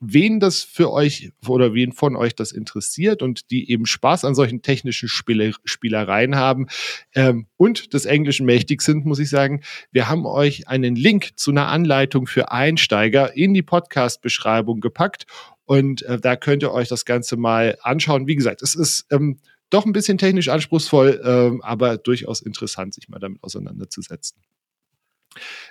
wen 0.00 0.40
das 0.40 0.62
für 0.62 0.92
euch 0.92 1.30
oder 1.46 1.74
wen 1.74 1.92
von 1.92 2.16
euch 2.16 2.34
das 2.34 2.52
interessiert 2.52 3.22
und 3.22 3.50
die 3.50 3.70
eben 3.70 3.86
Spaß 3.86 4.24
an 4.24 4.34
solchen 4.34 4.62
technischen 4.62 5.08
Spiele, 5.08 5.52
Spielereien 5.64 6.36
haben 6.36 6.66
ähm, 7.14 7.46
und 7.56 7.94
des 7.94 8.04
Englischen 8.04 8.46
mächtig 8.46 8.82
sind, 8.82 9.06
muss 9.06 9.18
ich 9.18 9.30
sagen, 9.30 9.62
wir 9.92 10.08
haben 10.08 10.26
euch 10.26 10.68
einen 10.68 10.96
Link 10.96 11.32
zu 11.36 11.50
einer 11.50 11.68
Anleitung 11.68 12.26
für 12.26 12.50
Einsteiger 12.52 13.36
in 13.36 13.54
die 13.54 13.62
Podcast-Beschreibung 13.62 14.80
gepackt 14.80 15.26
und 15.64 16.02
äh, 16.02 16.18
da 16.18 16.36
könnt 16.36 16.62
ihr 16.62 16.72
euch 16.72 16.88
das 16.88 17.04
Ganze 17.04 17.36
mal 17.36 17.78
anschauen. 17.82 18.26
Wie 18.26 18.36
gesagt, 18.36 18.62
es 18.62 18.74
ist 18.74 19.06
ähm, 19.10 19.38
doch 19.70 19.86
ein 19.86 19.92
bisschen 19.92 20.18
technisch 20.18 20.48
anspruchsvoll, 20.48 21.20
ähm, 21.24 21.62
aber 21.62 21.96
durchaus 21.96 22.42
interessant, 22.42 22.94
sich 22.94 23.08
mal 23.08 23.18
damit 23.18 23.42
auseinanderzusetzen. 23.42 24.40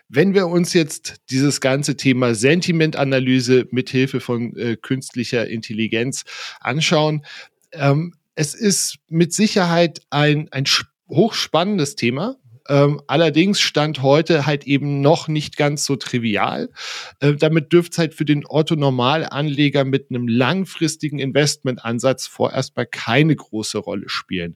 Wenn 0.10 0.34
wir 0.34 0.48
uns 0.48 0.74
jetzt 0.74 1.16
dieses 1.30 1.62
ganze 1.62 1.98
Thema 1.98 2.36
Sentimentanalyse 2.36 3.68
mithilfe 3.72 4.20
von 4.20 4.56
äh, 4.56 4.76
künstlicher 4.76 5.48
Intelligenz 5.48 6.24
anschauen, 6.60 7.26
ähm, 7.72 8.14
es 8.36 8.54
ist 8.54 8.98
mit 9.10 9.34
Sicherheit 9.34 10.02
ein, 10.10 10.48
ein 10.52 10.66
hochspannendes 11.10 11.96
Thema. 11.96 12.36
Ähm, 12.70 13.02
allerdings 13.08 13.60
stand 13.60 14.02
heute 14.02 14.46
halt 14.46 14.66
eben 14.66 15.02
noch 15.02 15.28
nicht 15.28 15.58
ganz 15.58 15.86
so 15.86 15.98
trivial. 15.98 16.70
Äh, 17.20 17.34
damit 17.34 17.74
dürfte 17.74 17.92
es 17.92 17.98
halt 17.98 18.14
für 18.14 18.24
den 18.24 18.46
Otto-Normalanleger 18.48 19.84
mit 19.84 20.08
einem 20.10 20.30
langfristigen 20.30 21.20
Investmentansatz 21.20 22.26
vorerst 22.26 22.78
mal 22.78 22.86
keine 22.86 23.36
große 23.36 23.78
Rolle 23.78 24.08
spielen. 24.08 24.56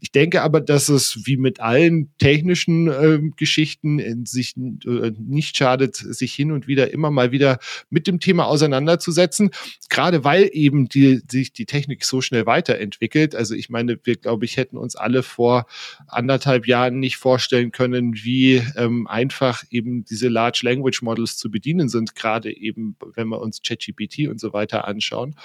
Ich 0.00 0.10
denke 0.10 0.42
aber, 0.42 0.60
dass 0.60 0.88
es 0.88 1.26
wie 1.26 1.36
mit 1.36 1.60
allen 1.60 2.12
technischen 2.18 2.88
äh, 2.88 3.20
Geschichten 3.36 4.24
sich 4.26 4.56
äh, 4.56 5.12
nicht 5.16 5.56
schadet, 5.56 5.94
sich 5.94 6.34
hin 6.34 6.50
und 6.50 6.66
wieder 6.66 6.92
immer 6.92 7.12
mal 7.12 7.30
wieder 7.30 7.58
mit 7.88 8.08
dem 8.08 8.18
Thema 8.18 8.46
auseinanderzusetzen, 8.46 9.50
gerade 9.88 10.24
weil 10.24 10.50
eben 10.52 10.88
die, 10.88 11.22
sich 11.30 11.52
die 11.52 11.66
Technik 11.66 12.04
so 12.04 12.20
schnell 12.20 12.46
weiterentwickelt. 12.46 13.36
Also 13.36 13.54
ich 13.54 13.70
meine, 13.70 13.96
wir 14.02 14.16
glaube 14.16 14.44
ich 14.44 14.56
hätten 14.56 14.76
uns 14.76 14.96
alle 14.96 15.22
vor 15.22 15.66
anderthalb 16.08 16.66
Jahren 16.66 16.98
nicht 16.98 17.16
vorstellen 17.16 17.43
vorstellen 17.44 17.72
können, 17.72 18.14
wie 18.14 18.62
ähm, 18.76 19.06
einfach 19.06 19.64
eben 19.70 20.04
diese 20.04 20.28
Large 20.28 20.60
Language 20.62 21.02
Models 21.02 21.36
zu 21.36 21.50
bedienen 21.50 21.90
sind, 21.90 22.14
gerade 22.14 22.50
eben, 22.56 22.96
wenn 23.14 23.28
wir 23.28 23.38
uns 23.38 23.60
ChatGPT 23.60 24.28
und 24.28 24.40
so 24.40 24.54
weiter 24.54 24.88
anschauen. 24.88 25.36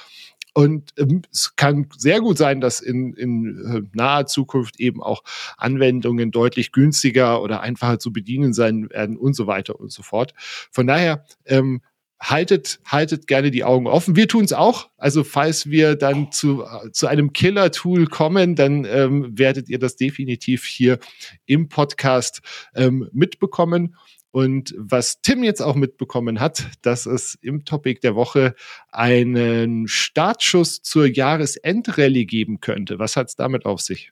Und 0.53 0.93
ähm, 0.97 1.23
es 1.29 1.57
kann 1.57 1.87
sehr 1.97 2.21
gut 2.21 2.37
sein, 2.37 2.61
dass 2.61 2.79
in, 2.79 3.13
in 3.15 3.65
äh, 3.65 3.81
naher 3.93 4.27
Zukunft 4.27 4.79
eben 4.79 5.03
auch 5.03 5.23
Anwendungen 5.57 6.31
deutlich 6.31 6.71
günstiger 6.71 7.41
oder 7.41 7.59
einfacher 7.59 7.99
zu 7.99 8.13
bedienen 8.13 8.53
sein 8.53 8.89
werden 8.89 9.17
und 9.17 9.33
so 9.35 9.45
weiter 9.45 9.77
und 9.77 9.91
so 9.91 10.01
fort. 10.01 10.33
Von 10.71 10.87
daher 10.87 11.25
ähm, 11.45 11.81
haltet, 12.19 12.79
haltet 12.85 13.27
gerne 13.27 13.51
die 13.51 13.63
Augen 13.63 13.87
offen. 13.87 14.15
Wir 14.15 14.27
tun 14.27 14.43
es 14.43 14.53
auch. 14.53 14.89
Also 14.97 15.23
falls 15.23 15.69
wir 15.69 15.95
dann 15.95 16.31
zu, 16.31 16.65
zu 16.91 17.07
einem 17.07 17.33
Killer-Tool 17.33 18.07
kommen, 18.07 18.55
dann 18.55 18.85
ähm, 18.85 19.37
werdet 19.37 19.69
ihr 19.69 19.79
das 19.79 19.95
definitiv 19.95 20.65
hier 20.65 20.99
im 21.45 21.69
Podcast 21.69 22.41
ähm, 22.75 23.09
mitbekommen. 23.13 23.95
Und 24.31 24.75
was 24.77 25.21
Tim 25.21 25.43
jetzt 25.43 25.61
auch 25.61 25.75
mitbekommen 25.75 26.39
hat, 26.39 26.67
dass 26.83 27.07
es 27.07 27.35
im 27.41 27.65
Topic 27.65 27.99
der 28.01 28.15
Woche 28.15 28.53
einen 28.91 29.87
Startschuss 29.87 30.83
zur 30.83 31.07
Jahresendrallye 31.07 32.25
geben 32.25 32.59
könnte. 32.59 32.99
Was 32.99 33.15
hat 33.15 33.29
es 33.29 33.35
damit 33.35 33.65
auf 33.65 33.81
sich? 33.81 34.11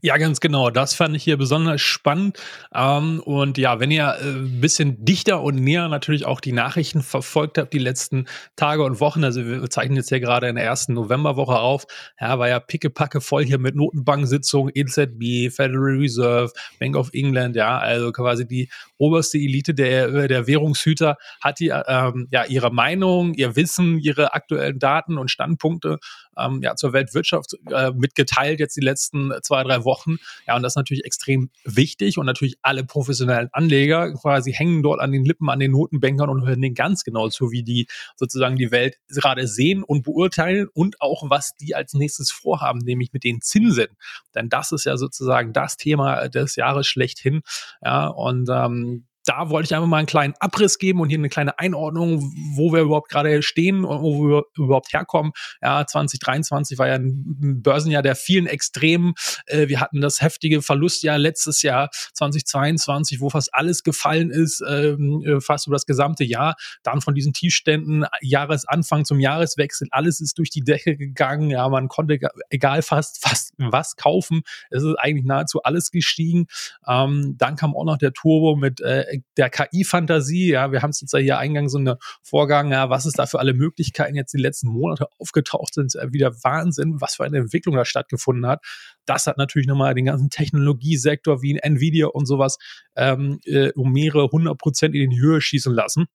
Ja, 0.00 0.16
ganz 0.16 0.38
genau. 0.38 0.70
Das 0.70 0.94
fand 0.94 1.16
ich 1.16 1.24
hier 1.24 1.36
besonders 1.36 1.80
spannend. 1.80 2.38
Ähm, 2.72 3.20
und 3.24 3.58
ja, 3.58 3.80
wenn 3.80 3.90
ihr 3.90 4.16
äh, 4.20 4.28
ein 4.28 4.60
bisschen 4.60 5.04
dichter 5.04 5.42
und 5.42 5.56
näher 5.56 5.88
natürlich 5.88 6.24
auch 6.24 6.38
die 6.40 6.52
Nachrichten 6.52 7.02
verfolgt 7.02 7.58
habt, 7.58 7.72
die 7.72 7.80
letzten 7.80 8.26
Tage 8.54 8.84
und 8.84 9.00
Wochen, 9.00 9.24
also 9.24 9.44
wir 9.44 9.68
zeichnen 9.70 9.96
jetzt 9.96 10.10
hier 10.10 10.20
gerade 10.20 10.48
in 10.48 10.54
der 10.54 10.64
ersten 10.64 10.94
Novemberwoche 10.94 11.58
auf, 11.58 11.84
ja, 12.20 12.38
war 12.38 12.48
ja 12.48 12.60
pickepacke 12.60 13.20
voll 13.20 13.44
hier 13.44 13.58
mit 13.58 13.74
Notenbanksitzungen, 13.74 14.70
EZB, 14.72 15.50
Federal 15.52 15.96
Reserve, 15.98 16.52
Bank 16.78 16.94
of 16.94 17.10
England, 17.12 17.56
ja, 17.56 17.78
also 17.78 18.12
quasi 18.12 18.46
die 18.46 18.70
oberste 18.98 19.38
Elite 19.38 19.74
der, 19.74 20.28
der 20.28 20.46
Währungshüter 20.46 21.16
hat 21.40 21.60
die, 21.60 21.68
ähm, 21.68 22.28
ja, 22.30 22.44
ihre 22.44 22.70
Meinung, 22.70 23.34
ihr 23.34 23.56
Wissen, 23.56 23.98
ihre 23.98 24.34
aktuellen 24.34 24.78
Daten 24.78 25.18
und 25.18 25.30
Standpunkte 25.30 25.98
ähm, 26.38 26.60
ja, 26.62 26.76
zur 26.76 26.92
Weltwirtschaft 26.92 27.54
äh, 27.70 27.90
mitgeteilt 27.92 28.60
jetzt 28.60 28.76
die 28.76 28.80
letzten 28.80 29.32
zwei, 29.42 29.62
drei 29.64 29.84
Wochen. 29.84 30.16
Ja, 30.46 30.56
und 30.56 30.62
das 30.62 30.72
ist 30.72 30.76
natürlich 30.76 31.04
extrem 31.04 31.50
wichtig 31.64 32.18
und 32.18 32.26
natürlich 32.26 32.56
alle 32.62 32.84
professionellen 32.84 33.48
Anleger 33.52 34.12
quasi 34.14 34.52
hängen 34.52 34.82
dort 34.82 35.00
an 35.00 35.12
den 35.12 35.24
Lippen, 35.24 35.48
an 35.50 35.60
den 35.60 35.72
Notenbankern 35.72 36.28
und 36.28 36.46
hören 36.46 36.62
denen 36.62 36.74
ganz 36.74 37.04
genau 37.04 37.28
zu, 37.28 37.50
wie 37.50 37.62
die 37.62 37.86
sozusagen 38.16 38.56
die 38.56 38.70
Welt 38.70 38.98
gerade 39.08 39.46
sehen 39.46 39.82
und 39.82 40.02
beurteilen 40.02 40.68
und 40.72 41.00
auch, 41.00 41.28
was 41.28 41.54
die 41.56 41.74
als 41.74 41.94
nächstes 41.94 42.30
vorhaben, 42.30 42.78
nämlich 42.80 43.12
mit 43.12 43.24
den 43.24 43.40
Zinsen. 43.40 43.88
Denn 44.34 44.48
das 44.48 44.72
ist 44.72 44.84
ja 44.84 44.96
sozusagen 44.96 45.52
das 45.52 45.76
Thema 45.76 46.28
des 46.28 46.56
Jahres 46.56 46.86
schlechthin. 46.86 47.42
Ja, 47.82 48.08
und 48.08 48.48
ähm, 48.50 48.87
da 49.28 49.50
wollte 49.50 49.66
ich 49.66 49.74
einfach 49.74 49.86
mal 49.86 49.98
einen 49.98 50.06
kleinen 50.06 50.34
Abriss 50.40 50.78
geben 50.78 51.00
und 51.00 51.10
hier 51.10 51.18
eine 51.18 51.28
kleine 51.28 51.58
Einordnung, 51.58 52.32
wo 52.54 52.72
wir 52.72 52.80
überhaupt 52.80 53.10
gerade 53.10 53.42
stehen 53.42 53.84
und 53.84 54.00
wo 54.00 54.26
wir 54.26 54.44
überhaupt 54.56 54.94
herkommen. 54.94 55.32
Ja, 55.60 55.86
2023 55.86 56.78
war 56.78 56.88
ja 56.88 56.94
ein 56.94 57.62
Börsenjahr 57.62 58.00
der 58.00 58.16
vielen 58.16 58.46
Extremen. 58.46 59.12
Äh, 59.44 59.68
wir 59.68 59.80
hatten 59.80 60.00
das 60.00 60.22
heftige 60.22 60.62
Verlustjahr 60.62 61.18
letztes 61.18 61.60
Jahr 61.60 61.90
2022, 62.14 63.20
wo 63.20 63.28
fast 63.28 63.54
alles 63.54 63.82
gefallen 63.82 64.30
ist, 64.30 64.64
ähm, 64.66 65.22
äh, 65.26 65.40
fast 65.42 65.66
über 65.66 65.76
das 65.76 65.84
gesamte 65.84 66.24
Jahr. 66.24 66.56
Dann 66.82 67.02
von 67.02 67.14
diesen 67.14 67.34
Tiefständen 67.34 68.06
Jahresanfang 68.22 69.04
zum 69.04 69.20
Jahreswechsel, 69.20 69.88
alles 69.90 70.22
ist 70.22 70.38
durch 70.38 70.48
die 70.48 70.64
Decke 70.64 70.96
gegangen. 70.96 71.50
Ja, 71.50 71.68
man 71.68 71.88
konnte 71.88 72.18
egal 72.48 72.80
fast 72.80 73.22
fast 73.28 73.52
was 73.58 73.96
kaufen. 73.96 74.40
Es 74.70 74.82
ist 74.82 74.94
eigentlich 74.98 75.26
nahezu 75.26 75.62
alles 75.64 75.90
gestiegen. 75.90 76.46
Ähm, 76.86 77.34
dann 77.36 77.56
kam 77.56 77.76
auch 77.76 77.84
noch 77.84 77.98
der 77.98 78.14
Turbo 78.14 78.56
mit 78.56 78.80
äh, 78.80 79.17
der 79.36 79.50
KI-Fantasie. 79.50 80.50
Ja, 80.50 80.72
wir 80.72 80.82
haben 80.82 80.90
es 80.90 81.00
jetzt 81.00 81.12
ja 81.12 81.18
hier 81.18 81.38
eingangs 81.38 81.72
so 81.72 81.78
eine 81.78 81.98
Vorgang, 82.22 82.72
ja, 82.72 82.90
was 82.90 83.06
ist 83.06 83.18
da 83.18 83.26
für 83.26 83.38
alle 83.38 83.54
Möglichkeiten 83.54 84.14
jetzt 84.14 84.32
die 84.32 84.40
letzten 84.40 84.68
Monate 84.68 85.06
aufgetaucht 85.18 85.74
sind, 85.74 85.94
wieder 86.10 86.32
Wahnsinn, 86.42 87.00
was 87.00 87.16
für 87.16 87.24
eine 87.24 87.38
Entwicklung 87.38 87.76
da 87.76 87.84
stattgefunden 87.84 88.46
hat. 88.46 88.64
Das 89.06 89.26
hat 89.26 89.38
natürlich 89.38 89.68
nochmal 89.68 89.94
den 89.94 90.04
ganzen 90.04 90.30
Technologiesektor 90.30 91.42
wie 91.42 91.58
Nvidia 91.58 92.06
und 92.06 92.26
sowas 92.26 92.58
ähm, 92.96 93.40
äh, 93.44 93.72
um 93.72 93.92
mehrere 93.92 94.28
hundert 94.30 94.58
Prozent 94.58 94.94
in 94.94 95.10
die 95.10 95.20
Höhe 95.20 95.40
schießen 95.40 95.72
lassen. 95.72 96.06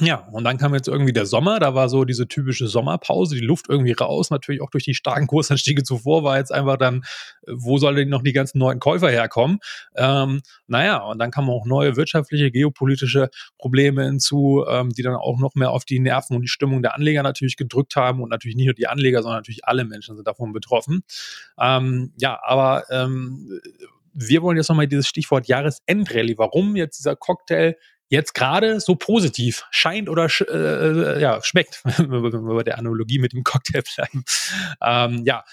Ja, 0.00 0.28
und 0.32 0.44
dann 0.44 0.58
kam 0.58 0.74
jetzt 0.74 0.86
irgendwie 0.86 1.12
der 1.12 1.26
Sommer, 1.26 1.58
da 1.58 1.74
war 1.74 1.88
so 1.88 2.04
diese 2.04 2.28
typische 2.28 2.68
Sommerpause, 2.68 3.34
die 3.34 3.40
Luft 3.40 3.66
irgendwie 3.68 3.92
raus, 3.92 4.30
natürlich 4.30 4.60
auch 4.60 4.70
durch 4.70 4.84
die 4.84 4.94
starken 4.94 5.26
Kursanstiege 5.28 5.82
zuvor 5.82 6.24
war 6.24 6.38
jetzt 6.38 6.52
einfach 6.52 6.76
dann, 6.76 7.02
äh, 7.46 7.52
wo 7.54 7.78
sollen 7.78 7.96
denn 7.96 8.08
noch 8.08 8.22
die 8.22 8.32
ganzen 8.32 8.58
neuen 8.58 8.78
Käufer 8.78 9.10
herkommen? 9.10 9.58
Ähm, 9.96 10.42
naja, 10.66 10.98
und 10.98 11.18
dann 11.18 11.30
kamen 11.30 11.50
auch 11.50 11.66
neue 11.66 11.96
wirtschaftliche, 11.96 12.50
geopolitische 12.50 13.30
Probleme 13.58 14.04
hinzu, 14.04 14.64
ähm, 14.68 14.90
die 14.90 15.02
dann 15.02 15.16
auch 15.16 15.38
noch 15.38 15.54
mehr 15.54 15.70
auf 15.70 15.84
die 15.84 15.98
Nerven 15.98 16.36
und 16.36 16.42
die 16.42 16.48
Stimmung 16.48 16.82
der 16.82 16.94
Anleger 16.94 17.22
natürlich 17.22 17.56
gedrückt 17.56 17.96
haben 17.96 18.22
und 18.22 18.28
natürlich 18.28 18.56
nicht 18.56 18.66
nur 18.66 18.74
die 18.74 18.86
Anleger, 18.86 19.22
sondern 19.22 19.38
natürlich 19.38 19.64
alle 19.64 19.84
Menschen 19.84 20.16
sind 20.16 20.26
davon 20.26 20.52
betroffen. 20.52 21.02
Ähm, 21.58 22.12
ja, 22.18 22.38
aber 22.42 22.84
ähm, 22.90 23.60
wir 24.12 24.42
wollen 24.42 24.56
jetzt 24.56 24.68
nochmal 24.68 24.88
dieses 24.88 25.06
Stichwort 25.06 25.46
Jahresendrallye. 25.46 26.38
Warum 26.38 26.76
jetzt 26.76 26.98
dieser 26.98 27.16
Cocktail 27.16 27.76
jetzt 28.08 28.34
gerade 28.34 28.80
so 28.80 28.94
positiv 28.94 29.64
scheint 29.70 30.08
oder 30.08 30.28
sch 30.28 30.42
äh, 30.42 31.20
ja, 31.20 31.42
schmeckt, 31.42 31.80
wenn 31.84 32.10
wir 32.10 32.54
bei 32.54 32.62
der 32.62 32.78
Analogie 32.78 33.18
mit 33.18 33.32
dem 33.32 33.44
Cocktail 33.44 33.82
bleiben. 33.82 34.24
Ähm, 34.82 35.22
ja, 35.24 35.44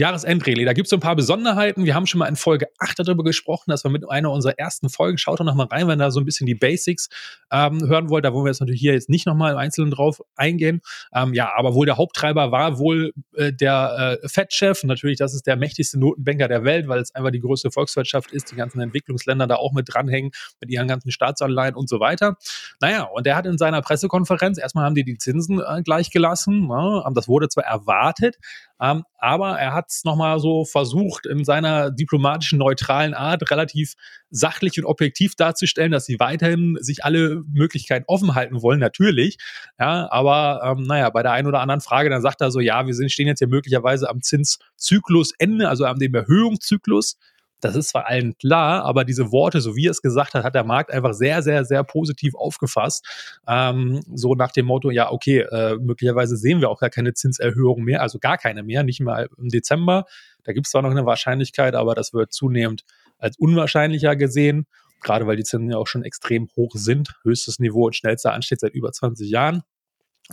Jahresendrallye. 0.00 0.64
Da 0.64 0.72
gibt 0.72 0.86
es 0.86 0.90
so 0.90 0.96
ein 0.96 1.00
paar 1.00 1.14
Besonderheiten. 1.14 1.84
Wir 1.84 1.94
haben 1.94 2.06
schon 2.06 2.18
mal 2.18 2.26
in 2.26 2.36
Folge 2.36 2.66
8 2.78 2.98
darüber 2.98 3.22
gesprochen. 3.22 3.70
Das 3.70 3.84
war 3.84 3.90
mit 3.90 4.08
einer 4.10 4.30
unserer 4.32 4.58
ersten 4.58 4.88
Folgen. 4.88 5.18
Schaut 5.18 5.38
doch 5.38 5.44
noch 5.44 5.54
mal 5.54 5.66
rein, 5.66 5.86
wenn 5.86 6.00
ihr 6.00 6.10
so 6.10 6.20
ein 6.20 6.24
bisschen 6.24 6.46
die 6.46 6.54
Basics 6.54 7.08
ähm, 7.52 7.86
hören 7.86 8.10
wollt. 8.10 8.24
Da 8.24 8.32
wollen 8.32 8.44
wir 8.44 8.50
jetzt 8.50 8.60
natürlich 8.60 8.80
hier 8.80 8.94
jetzt 8.94 9.08
nicht 9.08 9.26
noch 9.26 9.34
mal 9.34 9.52
im 9.52 9.58
Einzelnen 9.58 9.90
drauf 9.90 10.20
eingehen. 10.34 10.80
Ähm, 11.14 11.34
ja, 11.34 11.52
aber 11.56 11.74
wohl 11.74 11.86
der 11.86 11.98
Haupttreiber 11.98 12.50
war 12.50 12.78
wohl 12.78 13.12
äh, 13.36 13.52
der 13.52 14.18
äh, 14.22 14.28
Fed-Chef. 14.28 14.82
Natürlich, 14.84 15.18
das 15.18 15.34
ist 15.34 15.46
der 15.46 15.56
mächtigste 15.56 15.98
Notenbanker 15.98 16.48
der 16.48 16.64
Welt, 16.64 16.88
weil 16.88 17.00
es 17.00 17.14
einfach 17.14 17.30
die 17.30 17.40
größte 17.40 17.70
Volkswirtschaft 17.70 18.32
ist. 18.32 18.50
Die 18.50 18.56
ganzen 18.56 18.80
Entwicklungsländer 18.80 19.46
da 19.46 19.56
auch 19.56 19.72
mit 19.72 19.92
dranhängen, 19.92 20.32
mit 20.60 20.70
ihren 20.70 20.88
ganzen 20.88 21.10
Staatsanleihen 21.10 21.74
und 21.74 21.88
so 21.88 22.00
weiter. 22.00 22.36
Naja, 22.80 23.04
und 23.04 23.26
der 23.26 23.36
hat 23.36 23.46
in 23.46 23.58
seiner 23.58 23.82
Pressekonferenz, 23.82 24.58
erstmal 24.58 24.84
haben 24.84 24.94
die 24.94 25.04
die 25.04 25.18
Zinsen 25.18 25.60
äh, 25.60 25.82
gleich. 25.82 26.10
Ja, 26.12 27.10
das 27.14 27.28
wurde 27.28 27.48
zwar 27.48 27.64
erwartet, 27.64 28.36
Ähm, 28.80 29.04
aber 29.18 29.58
er 29.58 29.74
hat 29.74 29.86
es 29.90 30.04
nochmal 30.04 30.38
so 30.40 30.64
versucht, 30.64 31.26
in 31.26 31.44
seiner 31.44 31.90
diplomatischen, 31.90 32.58
neutralen 32.58 33.12
Art 33.14 33.50
relativ 33.50 33.94
sachlich 34.30 34.78
und 34.78 34.86
objektiv 34.86 35.34
darzustellen, 35.34 35.92
dass 35.92 36.06
sie 36.06 36.18
weiterhin 36.18 36.78
sich 36.80 37.04
alle 37.04 37.42
Möglichkeiten 37.52 38.04
offen 38.06 38.34
halten 38.34 38.62
wollen, 38.62 38.80
natürlich. 38.80 39.36
Ja, 39.78 40.10
aber 40.10 40.62
ähm, 40.64 40.84
naja, 40.84 41.10
bei 41.10 41.22
der 41.22 41.32
einen 41.32 41.48
oder 41.48 41.60
anderen 41.60 41.80
Frage, 41.80 42.08
dann 42.08 42.22
sagt 42.22 42.40
er 42.40 42.50
so, 42.50 42.60
ja, 42.60 42.86
wir 42.86 42.94
sind, 42.94 43.12
stehen 43.12 43.26
jetzt 43.26 43.40
hier 43.40 43.48
möglicherweise 43.48 44.08
am 44.08 44.22
Zinszyklusende, 44.22 45.68
also 45.68 45.84
am 45.84 45.98
dem 45.98 46.14
Erhöhungszyklus. 46.14 47.18
Das 47.60 47.76
ist 47.76 47.90
zwar 47.90 48.06
allen 48.06 48.36
klar, 48.38 48.84
aber 48.84 49.04
diese 49.04 49.32
Worte, 49.32 49.60
so 49.60 49.76
wie 49.76 49.86
er 49.86 49.90
es 49.90 50.02
gesagt 50.02 50.34
hat, 50.34 50.44
hat 50.44 50.54
der 50.54 50.64
Markt 50.64 50.90
einfach 50.90 51.12
sehr, 51.12 51.42
sehr, 51.42 51.64
sehr 51.64 51.84
positiv 51.84 52.34
aufgefasst. 52.34 53.04
Ähm, 53.46 54.02
so 54.14 54.34
nach 54.34 54.52
dem 54.52 54.66
Motto, 54.66 54.90
ja, 54.90 55.10
okay, 55.10 55.40
äh, 55.40 55.76
möglicherweise 55.76 56.36
sehen 56.36 56.60
wir 56.60 56.70
auch 56.70 56.80
gar 56.80 56.90
keine 56.90 57.14
Zinserhöhung 57.14 57.82
mehr, 57.82 58.02
also 58.02 58.18
gar 58.18 58.38
keine 58.38 58.62
mehr, 58.62 58.82
nicht 58.82 59.00
mal 59.00 59.28
im 59.36 59.48
Dezember. 59.48 60.06
Da 60.44 60.52
gibt 60.52 60.66
es 60.66 60.72
zwar 60.72 60.82
noch 60.82 60.90
eine 60.90 61.06
Wahrscheinlichkeit, 61.06 61.74
aber 61.74 61.94
das 61.94 62.14
wird 62.14 62.32
zunehmend 62.32 62.84
als 63.18 63.36
unwahrscheinlicher 63.38 64.16
gesehen, 64.16 64.66
gerade 65.02 65.26
weil 65.26 65.36
die 65.36 65.44
Zinsen 65.44 65.70
ja 65.70 65.76
auch 65.76 65.86
schon 65.86 66.04
extrem 66.04 66.48
hoch 66.56 66.72
sind. 66.74 67.14
Höchstes 67.22 67.58
Niveau 67.58 67.86
und 67.86 67.96
schnellster 67.96 68.32
Anstieg 68.32 68.60
seit 68.60 68.74
über 68.74 68.92
20 68.92 69.30
Jahren. 69.30 69.62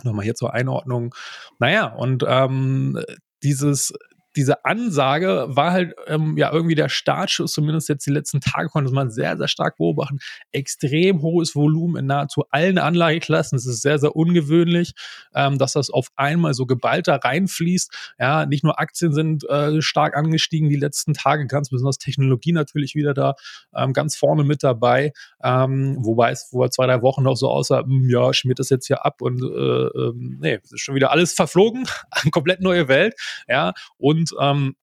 Nochmal 0.04 0.24
hier 0.24 0.34
zur 0.34 0.54
Einordnung. 0.54 1.14
Naja, 1.58 1.86
und 1.86 2.24
ähm, 2.26 3.02
dieses 3.42 3.92
diese 4.36 4.64
Ansage 4.64 5.46
war 5.48 5.72
halt 5.72 5.94
ähm, 6.06 6.36
ja 6.36 6.52
irgendwie 6.52 6.74
der 6.74 6.88
Startschuss, 6.88 7.52
zumindest 7.52 7.88
jetzt 7.88 8.06
die 8.06 8.10
letzten 8.10 8.40
Tage 8.40 8.68
konnte 8.68 8.92
man 8.92 9.10
sehr, 9.10 9.36
sehr 9.36 9.48
stark 9.48 9.76
beobachten. 9.76 10.18
Extrem 10.52 11.22
hohes 11.22 11.54
Volumen 11.56 11.96
in 11.96 12.06
nahezu 12.06 12.44
allen 12.50 12.78
Anlageklassen. 12.78 13.56
Es 13.56 13.66
ist 13.66 13.82
sehr, 13.82 13.98
sehr 13.98 14.14
ungewöhnlich, 14.14 14.94
ähm, 15.34 15.58
dass 15.58 15.72
das 15.72 15.90
auf 15.90 16.08
einmal 16.16 16.54
so 16.54 16.66
geballt 16.66 17.08
da 17.08 17.16
reinfließt. 17.16 18.14
Ja, 18.18 18.46
nicht 18.46 18.64
nur 18.64 18.78
Aktien 18.78 19.12
sind 19.12 19.48
äh, 19.48 19.80
stark 19.82 20.16
angestiegen 20.16 20.68
die 20.68 20.76
letzten 20.76 21.14
Tage, 21.14 21.46
ganz 21.46 21.70
besonders 21.70 21.98
Technologie 21.98 22.52
natürlich 22.52 22.94
wieder 22.94 23.14
da 23.14 23.34
ähm, 23.74 23.92
ganz 23.92 24.16
vorne 24.16 24.44
mit 24.44 24.62
dabei. 24.62 25.12
Ähm, 25.42 25.96
wobei 26.00 26.30
es 26.30 26.44
vor 26.44 26.70
zwei, 26.70 26.86
drei 26.86 27.02
Wochen 27.02 27.22
noch 27.22 27.36
so 27.36 27.48
aussah, 27.48 27.82
mh, 27.82 27.86
hm, 27.86 28.10
ja, 28.10 28.32
schmiert 28.32 28.58
das 28.58 28.70
jetzt 28.70 28.86
hier 28.86 29.04
ab 29.04 29.20
und 29.20 29.42
äh, 29.42 29.46
äh, 29.46 30.12
nee, 30.14 30.58
ist 30.62 30.80
schon 30.80 30.94
wieder 30.94 31.10
alles 31.10 31.32
verflogen. 31.32 31.86
komplett 32.30 32.60
neue 32.60 32.88
Welt. 32.88 33.14
Ja, 33.48 33.72
und 33.96 34.17
ähm, 34.40 34.74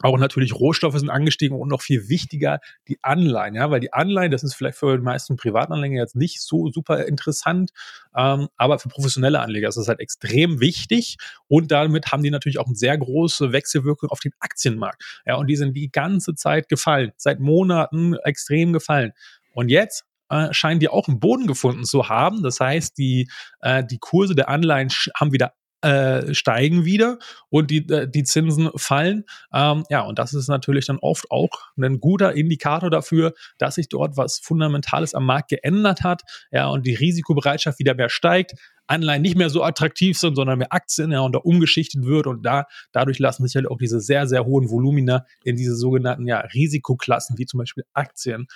auch 0.00 0.16
natürlich 0.18 0.54
Rohstoffe 0.54 0.98
sind 0.98 1.10
angestiegen 1.10 1.58
und 1.58 1.68
noch 1.68 1.82
viel 1.82 2.08
wichtiger 2.08 2.60
die 2.86 2.98
Anleihen, 3.02 3.54
ja, 3.54 3.70
weil 3.70 3.80
die 3.80 3.92
Anleihen, 3.92 4.30
das 4.30 4.44
ist 4.44 4.54
vielleicht 4.54 4.78
für 4.78 4.96
die 4.96 5.02
meisten 5.02 5.36
Privatanleger 5.36 5.96
jetzt 5.96 6.14
nicht 6.14 6.40
so 6.40 6.70
super 6.70 7.04
interessant, 7.06 7.70
ähm, 8.16 8.48
aber 8.56 8.78
für 8.78 8.88
professionelle 8.88 9.40
Anleger 9.40 9.68
ist 9.68 9.76
das 9.76 9.88
halt 9.88 10.00
extrem 10.00 10.60
wichtig 10.60 11.16
und 11.48 11.72
damit 11.72 12.12
haben 12.12 12.22
die 12.22 12.30
natürlich 12.30 12.58
auch 12.58 12.66
eine 12.66 12.76
sehr 12.76 12.96
große 12.96 13.52
Wechselwirkung 13.52 14.10
auf 14.10 14.20
den 14.20 14.32
Aktienmarkt, 14.38 15.02
ja, 15.26 15.34
und 15.34 15.48
die 15.48 15.56
sind 15.56 15.74
die 15.74 15.90
ganze 15.90 16.34
Zeit 16.34 16.68
gefallen, 16.68 17.12
seit 17.16 17.40
Monaten 17.40 18.14
extrem 18.24 18.72
gefallen. 18.72 19.12
Und 19.52 19.70
jetzt 19.70 20.04
äh, 20.30 20.52
scheinen 20.52 20.78
die 20.78 20.88
auch 20.88 21.08
einen 21.08 21.20
Boden 21.20 21.46
gefunden 21.46 21.84
zu 21.84 22.08
haben. 22.08 22.42
Das 22.42 22.60
heißt, 22.60 22.96
die, 22.98 23.28
äh, 23.60 23.82
die 23.84 23.98
Kurse 23.98 24.34
der 24.34 24.48
Anleihen 24.48 24.90
haben 25.16 25.32
wieder 25.32 25.54
äh, 25.82 26.34
steigen 26.34 26.84
wieder 26.84 27.18
und 27.50 27.70
die, 27.70 27.88
äh, 27.88 28.08
die 28.08 28.24
Zinsen 28.24 28.70
fallen. 28.76 29.24
Ähm, 29.52 29.84
ja, 29.90 30.02
und 30.02 30.18
das 30.18 30.34
ist 30.34 30.48
natürlich 30.48 30.86
dann 30.86 30.98
oft 30.98 31.30
auch 31.30 31.50
ein 31.76 32.00
guter 32.00 32.34
Indikator 32.34 32.90
dafür, 32.90 33.32
dass 33.58 33.76
sich 33.76 33.88
dort 33.88 34.16
was 34.16 34.38
Fundamentales 34.38 35.14
am 35.14 35.26
Markt 35.26 35.50
geändert 35.50 36.02
hat, 36.02 36.22
ja, 36.50 36.68
und 36.68 36.86
die 36.86 36.94
Risikobereitschaft 36.94 37.78
wieder 37.78 37.94
mehr 37.94 38.08
steigt. 38.08 38.54
Anleihen 38.88 39.22
nicht 39.22 39.36
mehr 39.36 39.50
so 39.50 39.62
attraktiv 39.62 40.18
sind, 40.18 40.34
sondern 40.34 40.58
mehr 40.58 40.72
Aktien, 40.72 41.12
ja, 41.12 41.20
und 41.20 41.34
da 41.34 41.38
umgeschichtet 41.38 42.04
wird 42.04 42.26
und 42.26 42.42
da, 42.44 42.64
dadurch 42.90 43.18
lassen 43.18 43.46
sich 43.46 43.54
halt 43.54 43.68
auch 43.68 43.78
diese 43.78 44.00
sehr, 44.00 44.26
sehr 44.26 44.46
hohen 44.46 44.70
Volumina 44.70 45.26
in 45.44 45.56
diese 45.56 45.76
sogenannten, 45.76 46.26
ja, 46.26 46.40
Risikoklassen, 46.40 47.38
wie 47.38 47.46
zum 47.46 47.58
Beispiel 47.58 47.84
Aktien, 47.92 48.46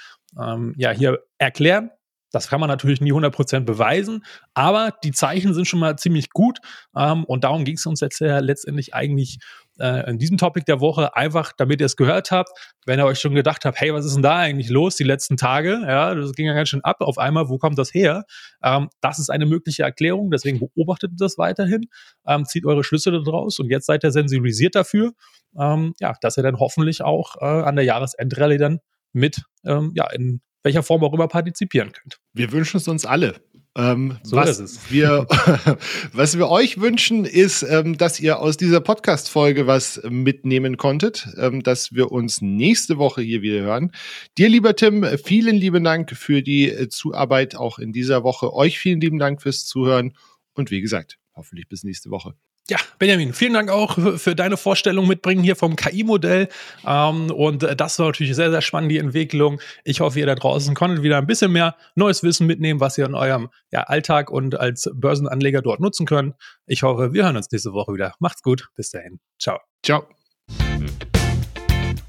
ähm, 0.40 0.74
ja, 0.76 0.90
hier 0.90 1.18
erklären. 1.38 1.90
Das 2.32 2.48
kann 2.48 2.60
man 2.60 2.68
natürlich 2.68 3.00
nie 3.00 3.12
100% 3.12 3.60
beweisen, 3.60 4.24
aber 4.54 4.92
die 5.04 5.12
Zeichen 5.12 5.54
sind 5.54 5.66
schon 5.66 5.80
mal 5.80 5.96
ziemlich 5.96 6.30
gut. 6.30 6.58
Ähm, 6.96 7.24
und 7.24 7.44
darum 7.44 7.64
ging 7.64 7.76
es 7.76 7.86
uns 7.86 8.00
letztendlich 8.00 8.94
eigentlich 8.94 9.38
äh, 9.78 10.08
in 10.10 10.18
diesem 10.18 10.38
Topic 10.38 10.64
der 10.66 10.80
Woche, 10.80 11.14
einfach 11.16 11.52
damit 11.56 11.80
ihr 11.80 11.86
es 11.86 11.96
gehört 11.96 12.30
habt, 12.30 12.50
wenn 12.86 12.98
ihr 12.98 13.04
euch 13.04 13.20
schon 13.20 13.34
gedacht 13.34 13.64
habt, 13.64 13.80
hey, 13.80 13.92
was 13.92 14.04
ist 14.04 14.14
denn 14.14 14.22
da 14.22 14.36
eigentlich 14.36 14.70
los 14.70 14.96
die 14.96 15.04
letzten 15.04 15.36
Tage? 15.36 15.80
Ja, 15.86 16.14
das 16.14 16.32
ging 16.32 16.46
ja 16.46 16.54
ganz 16.54 16.68
schön 16.68 16.82
ab 16.84 17.00
auf 17.00 17.18
einmal, 17.18 17.48
wo 17.48 17.58
kommt 17.58 17.78
das 17.78 17.92
her? 17.94 18.24
Ähm, 18.62 18.88
das 19.00 19.18
ist 19.18 19.30
eine 19.30 19.46
mögliche 19.46 19.82
Erklärung, 19.82 20.30
deswegen 20.30 20.58
beobachtet 20.58 21.12
das 21.16 21.38
weiterhin, 21.38 21.86
ähm, 22.26 22.44
zieht 22.44 22.66
eure 22.66 22.84
Schlüsse 22.84 23.12
daraus 23.12 23.58
und 23.58 23.70
jetzt 23.70 23.86
seid 23.86 24.04
ihr 24.04 24.10
sensibilisiert 24.10 24.74
dafür, 24.74 25.12
ähm, 25.58 25.94
ja, 26.00 26.14
dass 26.20 26.36
ihr 26.36 26.42
dann 26.42 26.58
hoffentlich 26.58 27.02
auch 27.02 27.36
äh, 27.40 27.44
an 27.44 27.76
der 27.76 27.84
Jahresendrallye 27.84 28.58
dann 28.58 28.80
mit 29.12 29.42
ähm, 29.64 29.92
ja, 29.94 30.10
in 30.10 30.40
welcher 30.62 30.82
Form 30.82 31.02
auch 31.04 31.12
immer 31.12 31.28
partizipieren 31.28 31.92
könnt. 31.92 32.18
Wir 32.32 32.52
wünschen 32.52 32.76
es 32.76 32.88
uns 32.88 33.04
alle. 33.04 33.40
Ähm, 33.74 34.18
so 34.22 34.36
was, 34.36 34.50
ist 34.50 34.60
es. 34.60 34.80
Wir, 34.90 35.26
was 36.12 36.36
wir 36.36 36.48
euch 36.50 36.78
wünschen, 36.78 37.24
ist, 37.24 37.62
ähm, 37.62 37.96
dass 37.96 38.20
ihr 38.20 38.38
aus 38.38 38.58
dieser 38.58 38.80
Podcast-Folge 38.80 39.66
was 39.66 40.00
mitnehmen 40.08 40.76
konntet, 40.76 41.26
ähm, 41.38 41.62
dass 41.62 41.94
wir 41.94 42.12
uns 42.12 42.42
nächste 42.42 42.98
Woche 42.98 43.22
hier 43.22 43.40
wieder 43.40 43.62
hören. 43.62 43.92
Dir, 44.36 44.50
lieber 44.50 44.76
Tim, 44.76 45.06
vielen 45.24 45.56
lieben 45.56 45.84
Dank 45.84 46.10
für 46.14 46.42
die 46.42 46.68
äh, 46.70 46.88
Zuarbeit 46.90 47.56
auch 47.56 47.78
in 47.78 47.92
dieser 47.92 48.24
Woche. 48.24 48.52
Euch 48.52 48.78
vielen 48.78 49.00
lieben 49.00 49.18
Dank 49.18 49.40
fürs 49.40 49.64
Zuhören 49.64 50.12
und 50.52 50.70
wie 50.70 50.82
gesagt, 50.82 51.18
hoffentlich 51.34 51.66
bis 51.66 51.82
nächste 51.82 52.10
Woche. 52.10 52.34
Ja, 52.70 52.78
Benjamin, 52.98 53.32
vielen 53.32 53.54
Dank 53.54 53.70
auch 53.70 53.98
für 54.18 54.36
deine 54.36 54.56
Vorstellung 54.56 55.08
mitbringen 55.08 55.42
hier 55.42 55.56
vom 55.56 55.74
KI-Modell. 55.74 56.48
Ähm, 56.86 57.30
und 57.30 57.64
äh, 57.64 57.74
das 57.74 57.98
war 57.98 58.06
natürlich 58.06 58.36
sehr, 58.36 58.50
sehr 58.50 58.62
spannend, 58.62 58.92
die 58.92 58.98
Entwicklung. 58.98 59.60
Ich 59.84 60.00
hoffe, 60.00 60.20
ihr 60.20 60.26
da 60.26 60.36
draußen 60.36 60.74
konntet 60.74 61.02
wieder 61.02 61.18
ein 61.18 61.26
bisschen 61.26 61.50
mehr 61.50 61.76
neues 61.96 62.22
Wissen 62.22 62.46
mitnehmen, 62.46 62.78
was 62.78 62.96
ihr 62.98 63.06
in 63.06 63.14
eurem 63.14 63.48
ja, 63.72 63.82
Alltag 63.82 64.30
und 64.30 64.58
als 64.58 64.88
Börsenanleger 64.94 65.60
dort 65.60 65.80
nutzen 65.80 66.06
könnt. 66.06 66.34
Ich 66.66 66.84
hoffe, 66.84 67.12
wir 67.12 67.24
hören 67.24 67.36
uns 67.36 67.50
nächste 67.50 67.72
Woche 67.72 67.94
wieder. 67.94 68.14
Macht's 68.20 68.42
gut. 68.42 68.68
Bis 68.76 68.90
dahin. 68.90 69.18
Ciao. 69.40 69.58
Ciao. 69.84 70.06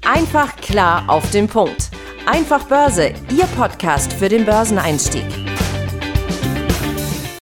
Einfach 0.02 0.54
klar 0.56 1.08
auf 1.08 1.28
den 1.30 1.48
Punkt. 1.48 1.90
Einfach 2.26 2.68
Börse, 2.68 3.12
Ihr 3.36 3.46
Podcast 3.56 4.12
für 4.12 4.28
den 4.28 4.44
Börseneinstieg. 4.44 5.24